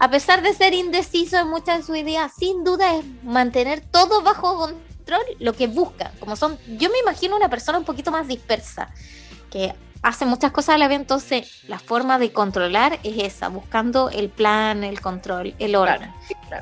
a 0.00 0.10
pesar 0.10 0.42
de 0.42 0.54
ser 0.54 0.72
indeciso 0.72 1.36
en 1.36 1.48
muchas 1.48 1.78
de 1.78 1.84
sus 1.84 1.96
ideas, 1.96 2.32
sin 2.36 2.64
duda 2.64 2.96
es 2.96 3.04
mantener 3.22 3.80
todo 3.82 4.22
bajo 4.22 4.56
control 4.56 5.22
lo 5.38 5.52
que 5.52 5.66
busca. 5.66 6.12
Como 6.18 6.36
son, 6.36 6.58
yo 6.78 6.88
me 6.88 6.98
imagino 6.98 7.36
una 7.36 7.50
persona 7.50 7.78
un 7.78 7.84
poquito 7.84 8.10
más 8.10 8.26
dispersa, 8.26 8.88
que 9.50 9.74
hace 10.02 10.24
muchas 10.24 10.52
cosas 10.52 10.76
a 10.76 10.78
la 10.78 10.88
vez, 10.88 11.00
entonces 11.00 11.64
la 11.68 11.78
forma 11.78 12.18
de 12.18 12.32
controlar 12.32 12.98
es 13.02 13.22
esa, 13.22 13.48
buscando 13.48 14.08
el 14.08 14.30
plan, 14.30 14.84
el 14.84 15.02
control, 15.02 15.54
el 15.58 15.76
orden. 15.76 16.10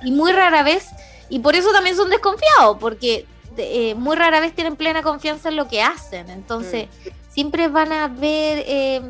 Y 0.02 0.10
muy 0.10 0.32
rara 0.32 0.64
vez, 0.64 0.88
y 1.28 1.38
por 1.38 1.54
eso 1.54 1.70
también 1.70 1.94
son 1.94 2.10
desconfiados, 2.10 2.76
porque 2.80 3.24
eh, 3.56 3.94
muy 3.94 4.16
rara 4.16 4.40
vez 4.40 4.52
tienen 4.52 4.74
plena 4.74 5.02
confianza 5.02 5.48
en 5.48 5.54
lo 5.54 5.68
que 5.68 5.80
hacen, 5.80 6.28
entonces 6.30 6.88
mm. 6.88 7.32
siempre 7.32 7.68
van 7.68 7.92
a 7.92 8.08
ver... 8.08 8.64
Eh, 8.66 9.02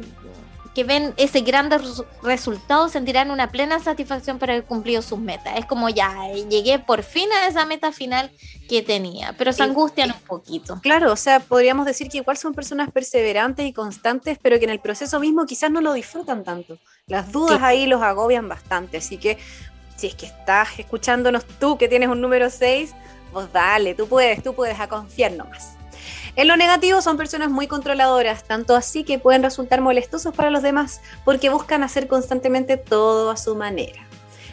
que 0.79 0.85
ven 0.85 1.13
ese 1.17 1.41
gran 1.41 1.69
resultado 2.23 2.89
sentirán 2.89 3.33
una 3.33 3.51
plena 3.51 3.81
satisfacción 3.81 4.39
por 4.39 4.49
haber 4.49 4.63
cumplido 4.63 5.03
sus 5.03 5.19
metas. 5.19 5.59
Es 5.59 5.67
como 5.67 5.89
ya, 5.89 6.15
llegué 6.49 6.79
por 6.79 7.03
fin 7.03 7.29
a 7.33 7.49
esa 7.49 7.67
meta 7.67 7.91
final 7.91 8.31
que 8.69 8.83
tenía, 8.83 9.35
pero 9.37 9.53
se 9.53 9.65
angustian 9.65 10.13
un 10.13 10.21
poquito. 10.21 10.79
Claro, 10.81 11.11
o 11.13 11.17
sea, 11.17 11.41
podríamos 11.41 11.85
decir 11.85 12.09
que 12.09 12.19
igual 12.19 12.37
son 12.37 12.55
personas 12.55 12.93
perseverantes 12.93 13.67
y 13.67 13.73
constantes, 13.73 14.39
pero 14.41 14.61
que 14.61 14.67
en 14.67 14.71
el 14.71 14.79
proceso 14.79 15.19
mismo 15.19 15.47
quizás 15.47 15.73
no 15.73 15.81
lo 15.81 15.95
disfrutan 15.95 16.45
tanto. 16.45 16.79
Las 17.09 17.33
dudas 17.33 17.61
ahí 17.61 17.87
los 17.89 18.01
agobian 18.01 18.49
bastante, 18.49 18.99
así 18.99 19.17
que 19.17 19.37
si 19.97 20.07
es 20.07 20.15
que 20.15 20.27
estás 20.27 20.79
escuchándonos 20.79 21.45
tú 21.59 21.77
que 21.77 21.89
tienes 21.89 22.09
un 22.09 22.21
número 22.21 22.51
6, 22.51 22.95
pues 23.33 23.53
dale, 23.53 23.97
tú 23.97 24.07
puedes, 24.07 24.45
tú 24.45 24.55
puedes 24.55 24.79
a 24.79 24.89
confiar 24.89 25.33
nomás. 25.33 25.78
En 26.39 26.47
lo 26.47 26.57
negativo 26.57 27.03
son 27.03 27.17
personas 27.17 27.51
muy 27.51 27.67
controladoras, 27.67 28.45
tanto 28.45 28.77
así 28.77 29.03
que 29.03 29.19
pueden 29.19 29.43
resultar 29.43 29.81
molestosos 29.81 30.33
para 30.33 30.51
los 30.51 30.63
demás 30.63 31.01
porque 31.25 31.51
buscan 31.51 31.83
hacer 31.83 32.07
constantemente 32.07 32.77
todo 32.77 33.33
a 33.33 33.37
su 33.37 33.57
manera. 33.57 34.07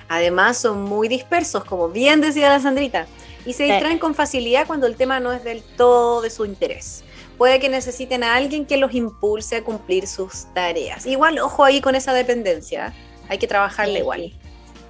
Además 0.09 0.57
son 0.57 0.81
muy 0.81 1.07
dispersos, 1.07 1.63
como 1.63 1.89
bien 1.89 2.21
decía 2.21 2.49
la 2.49 2.59
Sandrita, 2.59 3.05
y 3.45 3.53
se 3.53 3.65
distraen 3.65 3.99
con 3.99 4.15
facilidad 4.15 4.65
cuando 4.65 4.87
el 4.87 4.95
tema 4.95 5.19
no 5.19 5.31
es 5.31 5.43
del 5.43 5.61
todo 5.61 6.23
de 6.23 6.31
su 6.31 6.45
interés. 6.45 7.03
Puede 7.37 7.59
que 7.59 7.69
necesiten 7.69 8.23
a 8.23 8.33
alguien 8.33 8.65
que 8.65 8.77
los 8.77 8.95
impulse 8.95 9.57
a 9.57 9.63
cumplir 9.63 10.07
sus 10.07 10.51
tareas. 10.55 11.05
Igual, 11.05 11.37
ojo 11.37 11.63
ahí 11.63 11.81
con 11.81 11.93
esa 11.93 12.13
dependencia. 12.13 12.95
hay 13.29 13.37
que 13.37 13.47
trabajarle 13.47 13.99
igual. 13.99 14.33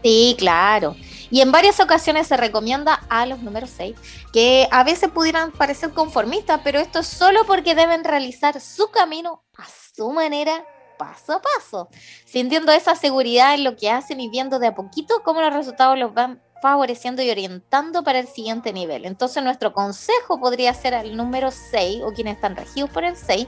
Sí, 0.06 0.36
claro. 0.38 0.96
Y 1.32 1.42
en 1.42 1.52
varias 1.52 1.80
ocasiones 1.80 2.28
se 2.28 2.38
recomienda 2.38 3.02
a 3.10 3.26
los 3.26 3.40
números 3.42 3.72
6, 3.76 3.96
que 4.32 4.68
a 4.70 4.84
veces 4.84 5.10
pudieran 5.10 5.52
parecer 5.52 5.94
conformistas, 5.94 6.62
pero 6.64 6.80
esto 6.80 7.00
es 7.00 7.08
solo 7.08 7.44
porque 7.48 7.74
deben 7.74 8.04
realizar 8.04 8.62
su 8.62 8.92
camino 8.92 9.42
a 9.58 9.66
su 9.96 10.12
manera, 10.12 10.64
paso 11.00 11.34
a 11.34 11.42
paso, 11.42 11.90
sintiendo 12.24 12.72
esa 12.72 12.94
seguridad 12.94 13.56
en 13.56 13.64
lo 13.64 13.76
que 13.76 13.90
hacen 13.90 14.20
y 14.20 14.30
viendo 14.30 14.60
de 14.60 14.68
a 14.68 14.76
poquito 14.76 15.24
cómo 15.24 15.42
los 15.42 15.52
resultados 15.52 15.98
los 15.98 16.14
van 16.14 16.40
favoreciendo 16.66 17.22
y 17.22 17.30
orientando 17.30 18.04
para 18.04 18.18
el 18.18 18.28
siguiente 18.28 18.74
nivel. 18.74 19.06
Entonces 19.06 19.44
nuestro 19.44 19.72
consejo 19.72 20.40
podría 20.40 20.74
ser 20.74 20.96
al 20.96 21.16
número 21.16 21.52
6 21.52 22.02
o 22.04 22.12
quienes 22.12 22.38
están 22.38 22.56
regidos 22.56 22.90
por 22.90 23.04
el 23.04 23.16
6, 23.16 23.48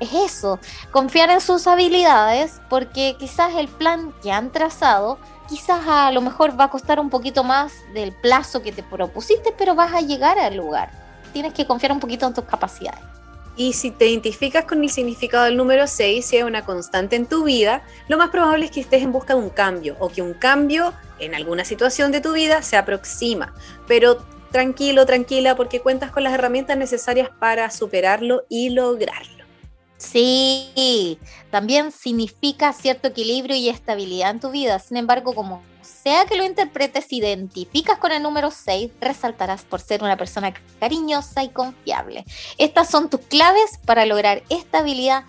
es 0.00 0.12
eso, 0.12 0.58
confiar 0.90 1.30
en 1.30 1.40
sus 1.40 1.66
habilidades 1.66 2.60
porque 2.68 3.16
quizás 3.18 3.54
el 3.54 3.68
plan 3.68 4.12
que 4.22 4.32
han 4.32 4.52
trazado, 4.52 5.18
quizás 5.48 5.80
a 5.88 6.12
lo 6.12 6.20
mejor 6.20 6.60
va 6.60 6.64
a 6.64 6.70
costar 6.70 7.00
un 7.00 7.08
poquito 7.08 7.42
más 7.42 7.72
del 7.94 8.12
plazo 8.12 8.60
que 8.60 8.70
te 8.70 8.82
propusiste, 8.82 9.54
pero 9.56 9.74
vas 9.74 9.94
a 9.94 10.02
llegar 10.02 10.38
al 10.38 10.54
lugar. 10.54 10.90
Tienes 11.32 11.54
que 11.54 11.66
confiar 11.66 11.92
un 11.92 12.00
poquito 12.00 12.26
en 12.26 12.34
tus 12.34 12.44
capacidades. 12.44 13.00
Y 13.56 13.72
si 13.72 13.90
te 13.90 14.08
identificas 14.08 14.66
con 14.66 14.82
el 14.82 14.90
significado 14.90 15.46
del 15.46 15.56
número 15.56 15.86
6, 15.86 16.24
si 16.24 16.36
es 16.36 16.44
una 16.44 16.66
constante 16.66 17.16
en 17.16 17.24
tu 17.24 17.44
vida, 17.44 17.82
lo 18.08 18.18
más 18.18 18.28
probable 18.28 18.66
es 18.66 18.70
que 18.70 18.80
estés 18.80 19.02
en 19.02 19.10
busca 19.10 19.34
de 19.34 19.40
un 19.40 19.48
cambio 19.48 19.96
o 20.00 20.10
que 20.10 20.20
un 20.20 20.34
cambio 20.34 20.92
en 21.18 21.34
alguna 21.34 21.64
situación 21.64 22.12
de 22.12 22.20
tu 22.20 22.32
vida 22.32 22.62
se 22.62 22.76
aproxima. 22.76 23.54
Pero 23.86 24.24
tranquilo, 24.50 25.06
tranquila, 25.06 25.56
porque 25.56 25.80
cuentas 25.80 26.10
con 26.10 26.24
las 26.24 26.34
herramientas 26.34 26.76
necesarias 26.76 27.30
para 27.38 27.70
superarlo 27.70 28.44
y 28.48 28.70
lograrlo. 28.70 29.38
Sí, 29.98 31.18
también 31.50 31.90
significa 31.90 32.72
cierto 32.72 33.08
equilibrio 33.08 33.56
y 33.56 33.68
estabilidad 33.68 34.30
en 34.30 34.40
tu 34.40 34.50
vida. 34.50 34.78
Sin 34.78 34.96
embargo, 34.96 35.34
como 35.34 35.62
sea 35.82 36.24
que 36.26 36.36
lo 36.36 36.44
interpretes, 36.44 37.12
identificas 37.12 37.98
con 37.98 38.12
el 38.12 38.22
número 38.22 38.52
6, 38.52 38.92
resaltarás 39.00 39.64
por 39.64 39.80
ser 39.80 40.04
una 40.04 40.16
persona 40.16 40.54
cariñosa 40.78 41.42
y 41.42 41.48
confiable. 41.48 42.24
Estas 42.58 42.88
son 42.88 43.10
tus 43.10 43.20
claves 43.22 43.78
para 43.84 44.06
lograr 44.06 44.44
estabilidad 44.50 45.24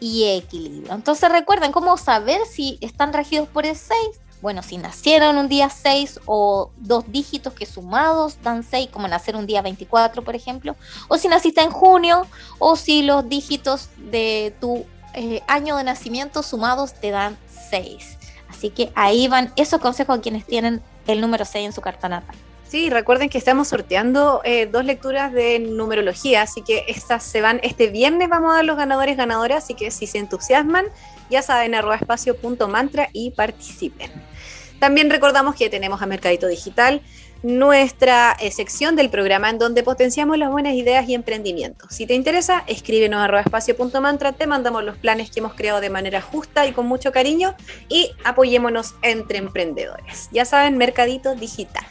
y 0.00 0.24
equilibrio. 0.24 0.94
Entonces 0.94 1.30
recuerden 1.30 1.72
cómo 1.72 1.98
saber 1.98 2.40
si 2.50 2.78
están 2.80 3.12
regidos 3.12 3.48
por 3.48 3.66
el 3.66 3.76
6. 3.76 3.98
Bueno, 4.46 4.62
si 4.62 4.78
nacieron 4.78 5.38
un 5.38 5.48
día 5.48 5.68
6 5.68 6.20
o 6.24 6.70
dos 6.76 7.10
dígitos 7.10 7.52
que 7.52 7.66
sumados 7.66 8.36
dan 8.44 8.62
6, 8.62 8.90
como 8.92 9.08
nacer 9.08 9.34
un 9.34 9.44
día 9.44 9.60
24, 9.60 10.22
por 10.22 10.36
ejemplo, 10.36 10.76
o 11.08 11.18
si 11.18 11.26
naciste 11.26 11.62
en 11.62 11.72
junio, 11.72 12.28
o 12.60 12.76
si 12.76 13.02
los 13.02 13.28
dígitos 13.28 13.88
de 13.96 14.54
tu 14.60 14.86
eh, 15.14 15.42
año 15.48 15.76
de 15.76 15.82
nacimiento 15.82 16.44
sumados 16.44 16.94
te 16.94 17.10
dan 17.10 17.36
6. 17.70 18.18
Así 18.48 18.70
que 18.70 18.92
ahí 18.94 19.26
van 19.26 19.52
esos 19.56 19.80
consejos 19.80 20.16
a 20.16 20.22
quienes 20.22 20.46
tienen 20.46 20.80
el 21.08 21.20
número 21.20 21.44
6 21.44 21.66
en 21.66 21.72
su 21.72 21.80
carta 21.80 22.08
natal. 22.08 22.36
Sí, 22.68 22.88
recuerden 22.88 23.28
que 23.28 23.38
estamos 23.38 23.66
sorteando 23.66 24.42
eh, 24.44 24.66
dos 24.66 24.84
lecturas 24.84 25.32
de 25.32 25.58
numerología, 25.58 26.42
así 26.42 26.62
que 26.62 26.84
estas 26.86 27.24
se 27.24 27.40
van 27.40 27.58
este 27.64 27.88
viernes, 27.88 28.28
vamos 28.28 28.52
a 28.52 28.56
dar 28.56 28.64
los 28.64 28.76
ganadores 28.76 29.16
ganadoras, 29.16 29.64
así 29.64 29.74
que 29.74 29.90
si 29.90 30.06
se 30.06 30.18
entusiasman, 30.18 30.86
ya 31.30 31.42
saben, 31.42 31.74
arroba 31.74 31.96
espacio 31.96 32.36
punto 32.36 32.68
mantra 32.68 33.08
y 33.12 33.32
participen. 33.32 34.12
También 34.86 35.10
recordamos 35.10 35.56
que 35.56 35.68
tenemos 35.68 36.00
a 36.00 36.06
Mercadito 36.06 36.46
Digital, 36.46 37.02
nuestra 37.42 38.36
eh, 38.38 38.52
sección 38.52 38.94
del 38.94 39.10
programa 39.10 39.50
en 39.50 39.58
donde 39.58 39.82
potenciamos 39.82 40.38
las 40.38 40.48
buenas 40.48 40.74
ideas 40.74 41.08
y 41.08 41.14
emprendimientos. 41.14 41.92
Si 41.92 42.06
te 42.06 42.14
interesa, 42.14 42.62
escríbenos 42.68 43.20
a 43.20 43.40
espacio.mantra, 43.40 44.30
te 44.30 44.46
mandamos 44.46 44.84
los 44.84 44.96
planes 44.96 45.32
que 45.32 45.40
hemos 45.40 45.54
creado 45.54 45.80
de 45.80 45.90
manera 45.90 46.22
justa 46.22 46.68
y 46.68 46.72
con 46.72 46.86
mucho 46.86 47.10
cariño 47.10 47.56
y 47.88 48.12
apoyémonos 48.22 48.94
entre 49.02 49.38
emprendedores. 49.38 50.28
Ya 50.30 50.44
saben, 50.44 50.78
Mercadito 50.78 51.34
Digital. 51.34 51.84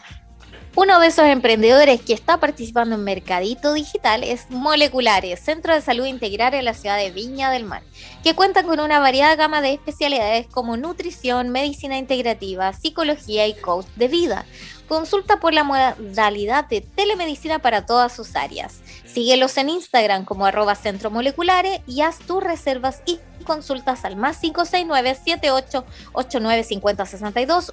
Uno 0.77 0.99
de 0.99 1.07
esos 1.07 1.25
emprendedores 1.25 2.01
que 2.01 2.11
está 2.11 2.37
participando 2.41 2.95
en 2.95 3.03
Mercadito 3.05 3.71
Digital 3.71 4.25
es 4.25 4.49
Moleculares, 4.49 5.39
Centro 5.39 5.73
de 5.73 5.79
Salud 5.79 6.05
Integral 6.05 6.53
en 6.53 6.65
la 6.65 6.73
ciudad 6.73 6.97
de 6.97 7.11
Viña 7.11 7.49
del 7.49 7.63
Mar, 7.63 7.81
que 8.25 8.35
cuenta 8.35 8.61
con 8.63 8.81
una 8.81 8.99
variada 8.99 9.37
gama 9.37 9.61
de 9.61 9.71
especialidades 9.71 10.47
como 10.47 10.75
nutrición, 10.75 11.47
medicina 11.49 11.97
integrativa, 11.97 12.73
psicología 12.73 13.47
y 13.47 13.53
coach 13.53 13.85
de 13.95 14.09
vida. 14.09 14.45
Consulta 14.89 15.37
por 15.39 15.53
la 15.53 15.63
modalidad 15.63 16.67
de 16.67 16.81
telemedicina 16.81 17.59
para 17.59 17.85
todas 17.85 18.13
sus 18.13 18.35
áreas. 18.35 18.81
Síguelos 19.05 19.57
en 19.57 19.69
Instagram 19.69 20.25
como 20.25 20.45
arroba 20.45 20.75
centro 20.75 21.09
moleculares 21.09 21.79
y 21.87 22.01
haz 22.01 22.19
tus 22.19 22.43
reservas 22.43 23.01
y 23.05 23.17
consultas 23.45 24.03
al 24.03 24.17
más 24.17 24.39
569 24.39 25.15
78 25.15 25.85
89 26.11 26.65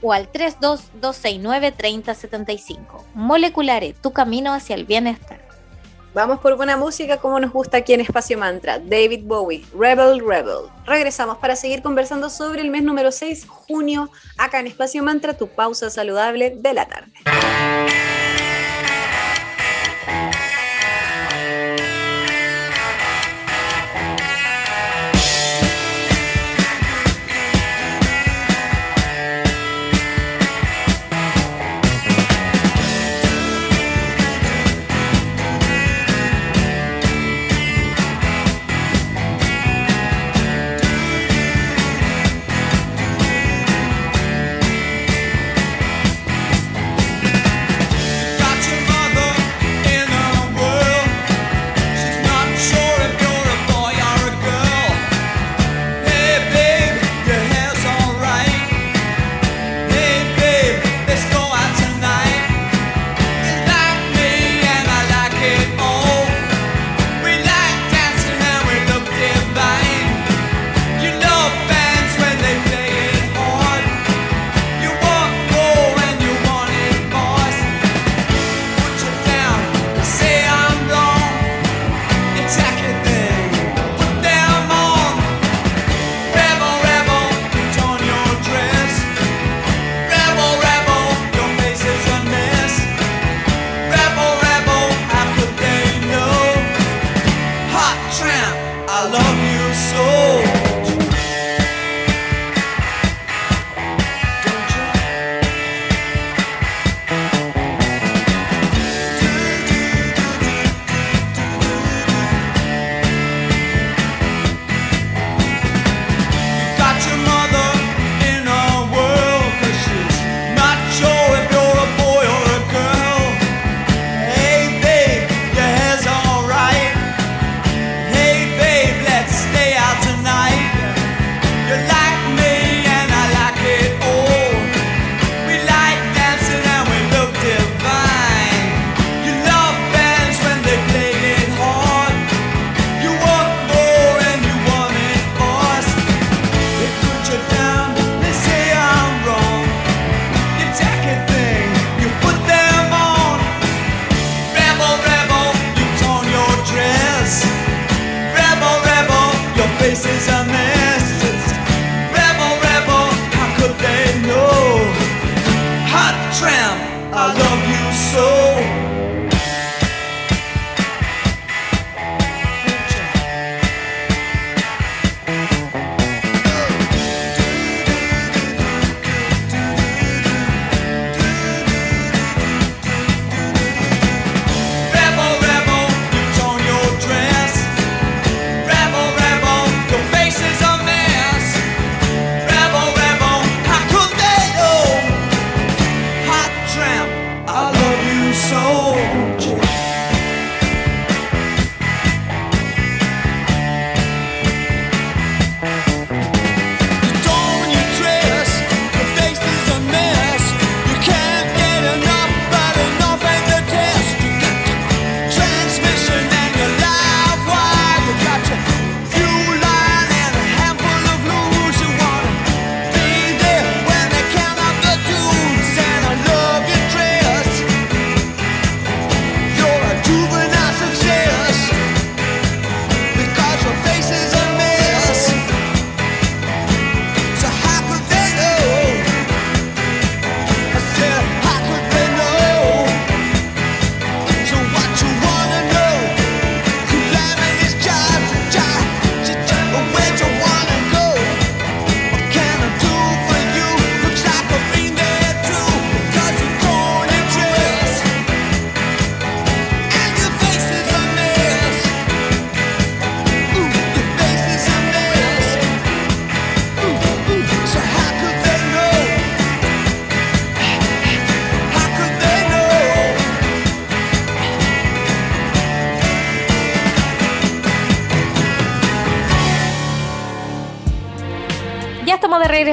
o 0.03 0.13
al 0.13 0.29
32269 0.29 1.73
3075. 1.73 3.05
Moleculares, 3.15 3.97
tu 4.01 4.13
camino 4.13 4.53
hacia 4.53 4.77
el 4.77 4.85
bienestar. 4.85 5.41
Vamos 6.15 6.41
por 6.41 6.57
buena 6.57 6.77
música 6.77 7.17
como 7.17 7.41
nos 7.41 7.53
gusta 7.53 7.79
aquí 7.79 7.95
en 7.95 8.03
Espacio 8.03 8.37
Mantra. 8.37 8.79
David 8.79 9.23
Bowie, 9.25 9.65
Rebel 9.75 10.21
Rebel. 10.21 10.69
Regresamos 10.85 11.39
para 11.39 11.57
seguir 11.57 11.83
conversando 11.83 12.29
sobre 12.29 12.61
el 12.61 12.71
mes 12.71 12.83
número 12.83 13.11
6, 13.11 13.47
junio, 13.49 14.11
acá 14.37 14.61
en 14.61 14.67
Espacio 14.67 15.03
Mantra, 15.03 15.35
tu 15.35 15.49
pausa 15.49 15.89
saludable 15.89 16.51
de 16.51 16.75
la 16.75 16.87
tarde. 16.87 17.13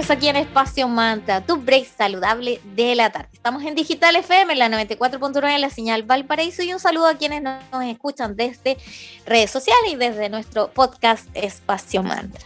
Aquí 0.10 0.28
en 0.28 0.38
Espacio 0.38 0.88
Manta, 0.88 1.46
tu 1.46 1.58
break 1.58 1.86
saludable 1.86 2.60
de 2.76 2.96
la 2.96 3.12
tarde. 3.12 3.30
Estamos 3.34 3.64
en 3.64 3.76
Digital 3.76 4.16
FM, 4.16 4.56
la 4.56 4.68
94.9 4.70 5.54
en 5.54 5.62
la 5.62 5.70
señal 5.70 6.04
Valparaíso 6.04 6.64
y 6.64 6.74
un 6.74 6.80
saludo 6.80 7.08
a 7.08 7.16
quienes 7.16 7.44
nos, 7.44 7.62
escuchan 7.84 8.36
desde 8.36 8.78
redes 9.26 9.52
sociales 9.52 9.92
y 9.92 9.96
desde 9.96 10.30
nuestro 10.30 10.72
podcast 10.72 11.28
Espacio 11.34 12.02
Mantra. 12.02 12.44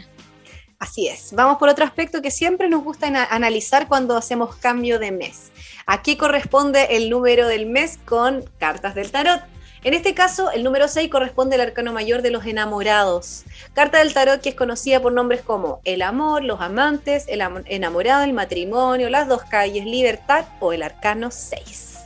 Así 0.80 1.08
es. 1.08 1.32
Vamos 1.34 1.58
por 1.58 1.70
otro 1.70 1.86
aspecto 1.86 2.22
que 2.22 2.32
siempre 2.32 2.68
nos 2.68 2.84
gusta 2.84 3.08
analizar 3.30 3.88
cuando 3.88 4.18
hacemos 4.18 4.56
cambio 4.58 5.00
de 5.00 5.12
mes. 5.12 5.52
Aquí 5.86 6.18
corresponde 6.18 6.98
el 6.98 7.10
número 7.10 7.48
del 7.48 7.66
mes 7.66 7.98
con 8.06 8.44
cartas 8.58 8.94
del 8.94 9.12
tarot. 9.12 9.42
En 9.84 9.94
este 9.94 10.14
caso, 10.14 10.50
el 10.52 10.64
número 10.64 10.88
6 10.88 11.10
corresponde 11.10 11.56
al 11.56 11.62
arcano 11.62 11.92
mayor 11.92 12.22
de 12.22 12.32
los 12.32 12.46
enamorados. 12.46 13.44
Carta 13.74 13.98
del 13.98 14.14
tarot 14.14 14.40
que 14.40 14.50
es 14.50 14.56
conocida 14.56 15.02
por 15.02 15.12
nombres 15.12 15.42
como 15.42 15.82
el 15.84 16.02
amor, 16.02 16.42
los 16.42 16.62
amantes, 16.62 17.26
el 17.28 17.42
enamorado, 17.66 18.24
el 18.24 18.32
matrimonio, 18.32 19.10
las 19.10 19.28
dos 19.28 19.44
calles, 19.44 19.86
libertad 19.86 20.46
o 20.62 20.72
el 20.72 20.84
arcano 20.84 21.32
6. 21.32 21.98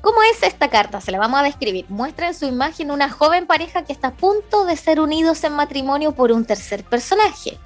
¿Cómo 0.00 0.22
es 0.24 0.42
esta 0.42 0.70
carta? 0.70 1.00
Se 1.00 1.12
la 1.12 1.18
vamos 1.18 1.38
a 1.38 1.44
describir. 1.44 1.84
Muestra 1.88 2.26
en 2.28 2.34
su 2.34 2.46
imagen 2.46 2.90
una 2.90 3.08
joven 3.10 3.46
pareja 3.46 3.84
que 3.84 3.92
está 3.92 4.08
a 4.08 4.14
punto 4.14 4.64
de 4.64 4.76
ser 4.76 4.98
unidos 4.98 5.44
en 5.44 5.52
matrimonio 5.52 6.12
por 6.12 6.32
un 6.32 6.44
tercer 6.44 6.82
personaje 6.82 7.58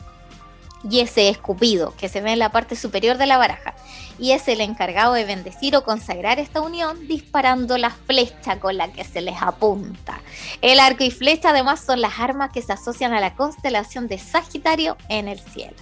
y 0.89 1.01
ese 1.01 1.29
es 1.29 1.39
Cupido, 1.39 1.95
que 1.97 2.09
se 2.09 2.21
ve 2.21 2.33
en 2.33 2.39
la 2.39 2.51
parte 2.51 2.77
superior 2.77 3.19
de 3.19 3.27
la 3.27 3.39
baraja, 3.39 3.75
y 4.19 4.33
es 4.33 4.47
el 4.49 4.61
encargado 4.61 5.15
de 5.15 5.25
bendecir 5.25 5.75
o 5.77 5.85
consagrar 5.85 6.39
esta 6.39 6.61
unión 6.61 7.09
disparando 7.09 7.79
la 7.79 7.91
flecha 7.91 8.61
con 8.61 8.77
la 8.77 8.93
que 8.93 9.05
se 9.05 9.21
les 9.21 9.41
apunta. 9.41 10.21
El 10.61 10.81
arco 10.81 11.05
y 11.05 11.11
flecha 11.11 11.51
además 11.51 11.81
son 11.85 12.01
las 12.01 12.19
armas 12.19 12.51
que 12.53 12.63
se 12.63 12.73
asocian 12.73 13.13
a 13.13 13.21
la 13.21 13.35
constelación 13.35 14.07
de 14.09 14.19
Sagitario 14.19 14.97
en 15.09 15.29
el 15.29 15.41
cielo. 15.41 15.77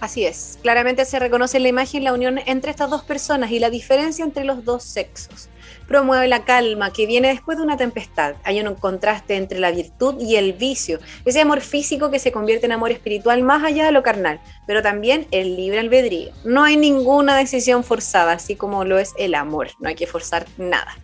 Así 0.00 0.26
es, 0.26 0.58
claramente 0.62 1.04
se 1.04 1.18
reconoce 1.18 1.56
en 1.56 1.62
la 1.62 1.68
imagen 1.70 2.04
la 2.04 2.12
unión 2.12 2.38
entre 2.44 2.70
estas 2.70 2.90
dos 2.90 3.02
personas 3.02 3.50
y 3.50 3.58
la 3.58 3.70
diferencia 3.70 4.24
entre 4.24 4.44
los 4.44 4.64
dos 4.64 4.84
sexos 4.84 5.48
promueve 5.86 6.28
la 6.28 6.44
calma 6.44 6.92
que 6.92 7.06
viene 7.06 7.28
después 7.28 7.58
de 7.58 7.64
una 7.64 7.76
tempestad. 7.76 8.34
Hay 8.44 8.60
un 8.60 8.74
contraste 8.74 9.36
entre 9.36 9.58
la 9.58 9.70
virtud 9.70 10.20
y 10.20 10.36
el 10.36 10.52
vicio, 10.52 10.98
ese 11.24 11.40
amor 11.40 11.60
físico 11.60 12.10
que 12.10 12.18
se 12.18 12.32
convierte 12.32 12.66
en 12.66 12.72
amor 12.72 12.90
espiritual 12.90 13.42
más 13.42 13.64
allá 13.64 13.84
de 13.84 13.92
lo 13.92 14.02
carnal, 14.02 14.40
pero 14.66 14.82
también 14.82 15.26
el 15.30 15.56
libre 15.56 15.78
albedrío. 15.78 16.32
No 16.44 16.64
hay 16.64 16.76
ninguna 16.76 17.36
decisión 17.36 17.84
forzada, 17.84 18.32
así 18.32 18.56
como 18.56 18.84
lo 18.84 18.98
es 18.98 19.12
el 19.18 19.34
amor, 19.34 19.70
no 19.80 19.88
hay 19.88 19.94
que 19.94 20.06
forzar 20.06 20.46
nada. 20.56 20.96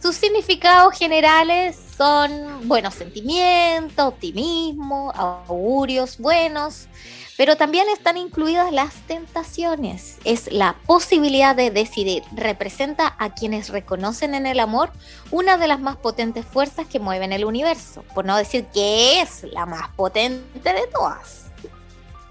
Sus 0.00 0.16
significados 0.16 0.98
generales 0.98 1.78
son 1.96 2.68
buenos 2.68 2.94
sentimientos, 2.94 4.04
optimismo, 4.04 5.10
augurios 5.14 6.18
buenos, 6.18 6.88
pero 7.36 7.56
también 7.56 7.86
están 7.88 8.16
incluidas 8.16 8.72
las 8.72 8.94
tentaciones. 9.06 10.18
Es 10.24 10.52
la 10.52 10.76
posibilidad 10.86 11.56
de 11.56 11.70
decidir. 11.70 12.22
Representa 12.32 13.14
a 13.18 13.34
quienes 13.34 13.70
reconocen 13.70 14.34
en 14.34 14.46
el 14.46 14.60
amor 14.60 14.92
una 15.30 15.56
de 15.56 15.66
las 15.66 15.80
más 15.80 15.96
potentes 15.96 16.44
fuerzas 16.44 16.86
que 16.86 17.00
mueven 17.00 17.32
el 17.32 17.44
universo, 17.44 18.04
por 18.14 18.24
no 18.24 18.36
decir 18.36 18.66
que 18.72 19.20
es 19.20 19.44
la 19.52 19.66
más 19.66 19.88
potente 19.90 20.72
de 20.72 20.86
todas. 20.92 21.46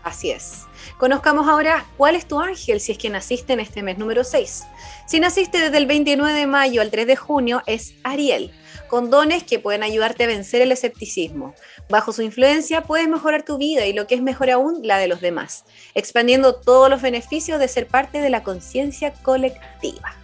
Así 0.03 0.31
es. 0.31 0.63
Conozcamos 0.97 1.47
ahora 1.47 1.85
cuál 1.97 2.15
es 2.15 2.27
tu 2.27 2.39
ángel 2.39 2.81
si 2.81 2.91
es 2.91 2.97
que 2.97 3.09
naciste 3.09 3.53
en 3.53 3.61
este 3.61 3.83
mes 3.83 3.97
número 3.97 4.23
6. 4.23 4.63
Si 5.05 5.19
naciste 5.19 5.59
desde 5.59 5.77
el 5.77 5.85
29 5.85 6.37
de 6.37 6.47
mayo 6.47 6.81
al 6.81 6.91
3 6.91 7.07
de 7.07 7.15
junio, 7.15 7.61
es 7.65 7.93
Ariel 8.03 8.53
con 8.93 9.09
dones 9.09 9.43
que 9.43 9.57
pueden 9.57 9.81
ayudarte 9.81 10.25
a 10.25 10.27
vencer 10.27 10.61
el 10.61 10.71
escepticismo. 10.71 11.55
Bajo 11.89 12.13
su 12.13 12.21
influencia 12.21 12.83
puedes 12.83 13.07
mejorar 13.07 13.41
tu 13.41 13.57
vida 13.57 13.87
y 13.87 13.93
lo 13.93 14.05
que 14.05 14.13
es 14.13 14.21
mejor 14.21 14.51
aún, 14.51 14.81
la 14.83 14.99
de 14.99 15.07
los 15.07 15.19
demás, 15.19 15.63
expandiendo 15.95 16.53
todos 16.53 16.91
los 16.91 17.01
beneficios 17.01 17.57
de 17.57 17.67
ser 17.67 17.87
parte 17.87 18.21
de 18.21 18.29
la 18.29 18.43
conciencia 18.43 19.11
colectiva. 19.11 20.15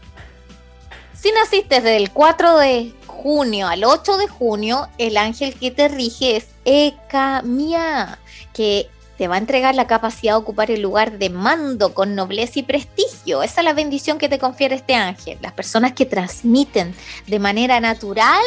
Si 1.20 1.32
naciste 1.32 1.78
desde 1.78 1.98
el 1.98 2.12
4 2.12 2.60
de 2.60 2.94
junio 3.08 3.68
al 3.68 3.84
8 3.84 4.18
de 4.18 4.28
junio, 4.28 4.88
el 5.00 5.18
ángel 5.18 5.56
que 5.56 5.72
te 5.72 5.88
rige 5.88 6.36
es 6.36 6.46
Mia, 7.44 8.20
que 8.54 8.88
te 9.20 9.28
va 9.28 9.36
a 9.36 9.40
entregar 9.40 9.76
la 9.76 9.86
capacidad 9.86 10.32
de 10.32 10.38
ocupar 10.38 10.72
el 10.72 10.82
lugar 10.82 11.20
de 11.20 11.30
mando 11.30 11.94
con 11.94 12.16
nobleza 12.16 12.60
y 12.60 12.64
prestigio. 12.64 13.44
Esa 13.44 13.60
es 13.60 13.66
la 13.66 13.74
bendición 13.74 14.18
que 14.18 14.30
te 14.30 14.40
confiere 14.40 14.76
este 14.76 14.96
ángel. 14.96 15.38
Las 15.42 15.52
personas 15.52 15.92
que 15.92 16.06
transmiten 16.06 16.96
de 17.28 17.38
manera 17.38 17.82
natural 17.82 18.42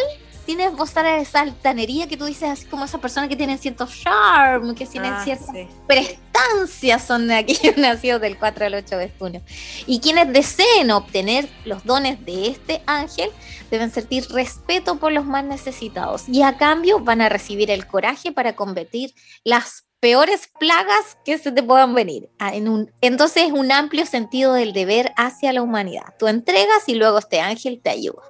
sin 0.47 0.61
esbozar 0.61 1.05
esa 1.05 1.43
altanería 1.43 2.09
que 2.09 2.17
tú 2.17 2.25
dices, 2.25 2.49
así 2.49 2.65
como 2.65 2.87
esas 2.87 3.03
personas 3.03 3.29
que 3.29 3.37
tienen 3.37 3.59
cierto 3.59 3.87
charm, 3.87 4.75
que 4.75 4.87
tienen 4.87 5.13
ah, 5.13 5.23
cierta 5.23 5.53
prestancia, 5.87 6.99
son 6.99 7.29
de 7.29 7.35
aquellos 7.35 7.77
nacidos 7.77 8.23
del 8.23 8.39
4 8.39 8.65
al 8.65 8.75
8 8.75 8.97
de 8.97 9.11
junio. 9.19 9.43
Y 9.87 10.01
quienes 10.01 10.33
deseen 10.33 10.91
obtener 10.91 11.51
los 11.67 11.85
dones 11.85 12.25
de 12.25 12.47
este 12.47 12.81
ángel 12.87 13.29
deben 13.71 13.91
sentir 13.91 14.27
respeto 14.31 14.99
por 14.99 15.13
los 15.13 15.27
más 15.27 15.45
necesitados 15.45 16.27
y 16.31 16.41
a 16.41 16.57
cambio 16.57 16.99
van 16.99 17.21
a 17.21 17.29
recibir 17.29 17.71
el 17.71 17.87
coraje 17.87 18.33
para 18.33 18.57
combatir 18.57 19.13
las 19.45 19.85
peores 20.03 20.51
plagas 20.59 21.17
que 21.25 21.38
se 21.38 21.53
te 21.53 21.62
puedan 21.62 21.95
venir. 21.95 22.29
Ah, 22.41 22.53
en 22.53 22.69
un, 22.69 22.91
entonces 23.01 23.53
un 23.53 23.71
amplio 23.71 24.05
sentido 24.05 24.53
del 24.53 24.73
deber 24.73 25.12
hacia 25.17 25.53
la 25.53 25.62
humanidad. 25.62 26.15
Tú 26.19 26.27
entregas 26.27 26.88
y 26.88 26.97
luego 26.97 27.19
este 27.19 27.41
ángel 27.41 27.81
te 27.81 27.91
ayuda. 27.91 28.21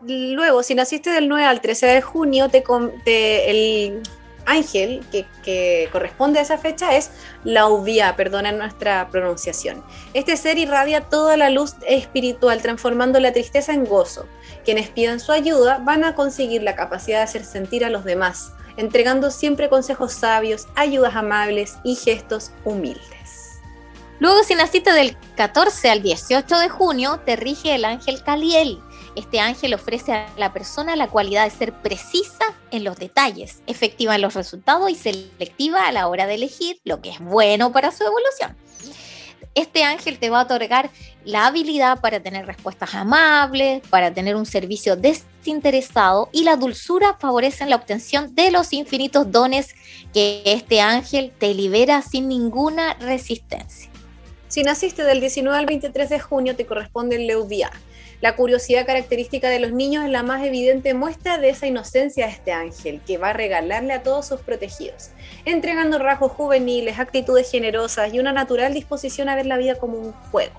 Luego, 0.00 0.64
si 0.64 0.74
naciste 0.74 1.10
del 1.10 1.28
9 1.28 1.44
al 1.44 1.60
13 1.60 1.86
de 1.86 2.02
junio, 2.02 2.48
te, 2.48 2.64
te 3.04 3.50
el 3.50 4.02
ángel 4.46 5.04
que, 5.44 5.88
corresponde 5.92 6.40
a 6.40 6.42
esa 6.42 6.58
fecha 6.58 6.96
es 6.96 7.12
Lauvia, 7.44 8.16
perdona 8.16 8.50
nuestra 8.50 9.08
pronunciación. 9.12 9.84
Este 10.14 10.36
ser 10.36 10.58
irradia 10.58 11.02
toda 11.02 11.36
la 11.36 11.50
luz 11.50 11.76
espiritual, 11.86 12.60
transformando 12.62 13.20
la 13.20 13.32
tristeza 13.32 13.72
en 13.72 13.84
gozo. 13.84 14.26
Quienes 14.64 14.88
pidan 14.88 15.20
su 15.20 15.30
ayuda 15.30 15.78
van 15.78 16.02
a 16.02 16.16
conseguir 16.16 16.64
la 16.64 16.74
capacidad 16.74 17.18
de 17.18 17.24
hacer 17.24 17.44
sentir 17.44 17.84
a 17.84 17.90
los 17.90 18.04
demás, 18.04 18.54
entregando 18.76 19.30
siempre 19.30 19.68
consejos 19.68 20.12
sabios, 20.12 20.68
ayudas 20.74 21.14
amables 21.16 21.76
y 21.84 21.96
gestos 21.96 22.52
humildes. 22.64 23.60
Luego, 24.20 24.42
si 24.44 24.54
naciste 24.54 24.92
del 24.92 25.16
14 25.36 25.90
al 25.90 26.02
18 26.02 26.58
de 26.58 26.68
junio, 26.68 27.20
te 27.24 27.36
rige 27.36 27.74
el 27.74 27.84
ángel 27.84 28.22
Caliel 28.22 28.80
este 29.14 29.40
ángel 29.40 29.74
ofrece 29.74 30.12
a 30.12 30.28
la 30.38 30.52
persona 30.52 30.96
la 30.96 31.08
cualidad 31.08 31.44
de 31.44 31.50
ser 31.50 31.72
precisa 31.82 32.44
en 32.70 32.84
los 32.84 32.96
detalles, 32.96 33.62
efectiva 33.66 34.14
en 34.14 34.22
los 34.22 34.34
resultados 34.34 34.90
y 34.90 34.94
selectiva 34.94 35.86
a 35.86 35.92
la 35.92 36.08
hora 36.08 36.26
de 36.26 36.34
elegir 36.34 36.80
lo 36.84 37.02
que 37.02 37.10
es 37.10 37.20
bueno 37.20 37.72
para 37.72 37.92
su 37.92 38.04
evolución. 38.04 38.56
Este 39.54 39.84
ángel 39.84 40.18
te 40.18 40.30
va 40.30 40.40
a 40.40 40.44
otorgar 40.44 40.90
la 41.24 41.46
habilidad 41.46 42.00
para 42.00 42.20
tener 42.20 42.46
respuestas 42.46 42.94
amables, 42.94 43.82
para 43.90 44.12
tener 44.12 44.34
un 44.34 44.46
servicio 44.46 44.96
desinteresado 44.96 46.30
y 46.32 46.44
la 46.44 46.56
dulzura 46.56 47.16
favorecen 47.20 47.68
la 47.68 47.76
obtención 47.76 48.34
de 48.34 48.50
los 48.50 48.72
infinitos 48.72 49.30
dones 49.30 49.74
que 50.14 50.42
este 50.46 50.80
ángel 50.80 51.32
te 51.38 51.52
libera 51.52 52.00
sin 52.00 52.28
ninguna 52.28 52.94
resistencia. 52.94 53.90
Si 54.48 54.62
naciste 54.62 55.04
del 55.04 55.20
19 55.20 55.58
al 55.58 55.66
23 55.66 56.08
de 56.08 56.20
junio, 56.20 56.56
te 56.56 56.66
corresponde 56.66 57.16
el 57.16 57.26
Leuvia 57.26 57.70
la 58.22 58.36
curiosidad 58.36 58.86
característica 58.86 59.50
de 59.50 59.58
los 59.58 59.72
niños 59.72 60.04
es 60.04 60.10
la 60.10 60.22
más 60.22 60.44
evidente 60.44 60.94
muestra 60.94 61.38
de 61.38 61.48
esa 61.48 61.66
inocencia 61.66 62.26
de 62.26 62.32
este 62.32 62.52
ángel, 62.52 63.00
que 63.04 63.18
va 63.18 63.30
a 63.30 63.32
regalarle 63.32 63.92
a 63.92 64.04
todos 64.04 64.28
sus 64.28 64.40
protegidos, 64.40 65.10
entregando 65.44 65.98
rasgos 65.98 66.30
juveniles, 66.30 67.00
actitudes 67.00 67.50
generosas 67.50 68.14
y 68.14 68.20
una 68.20 68.32
natural 68.32 68.74
disposición 68.74 69.28
a 69.28 69.34
ver 69.34 69.46
la 69.46 69.58
vida 69.58 69.74
como 69.74 69.98
un 69.98 70.12
juego. 70.12 70.54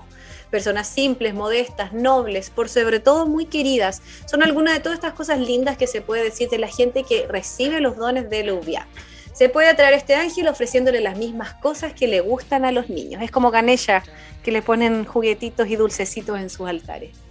Personas 0.50 0.86
simples, 0.88 1.32
modestas, 1.32 1.94
nobles, 1.94 2.50
por 2.50 2.68
sobre 2.68 3.00
todo 3.00 3.26
muy 3.26 3.46
queridas, 3.46 4.02
son 4.26 4.42
algunas 4.42 4.74
de 4.74 4.80
todas 4.80 4.98
estas 4.98 5.14
cosas 5.14 5.40
lindas 5.40 5.78
que 5.78 5.86
se 5.86 6.02
puede 6.02 6.22
decir 6.22 6.50
de 6.50 6.58
la 6.58 6.68
gente 6.68 7.02
que 7.02 7.26
recibe 7.26 7.80
los 7.80 7.96
dones 7.96 8.28
de 8.28 8.44
Luvia. 8.44 8.86
Se 9.32 9.48
puede 9.48 9.70
atraer 9.70 9.94
a 9.94 9.96
este 9.96 10.14
ángel 10.16 10.48
ofreciéndole 10.48 11.00
las 11.00 11.16
mismas 11.16 11.54
cosas 11.54 11.94
que 11.94 12.08
le 12.08 12.20
gustan 12.20 12.66
a 12.66 12.72
los 12.72 12.90
niños. 12.90 13.22
Es 13.22 13.30
como 13.30 13.50
Ganesha, 13.50 14.02
que 14.42 14.52
le 14.52 14.60
ponen 14.60 15.06
juguetitos 15.06 15.66
y 15.68 15.76
dulcecitos 15.76 16.38
en 16.38 16.50
sus 16.50 16.68
altares. 16.68 17.23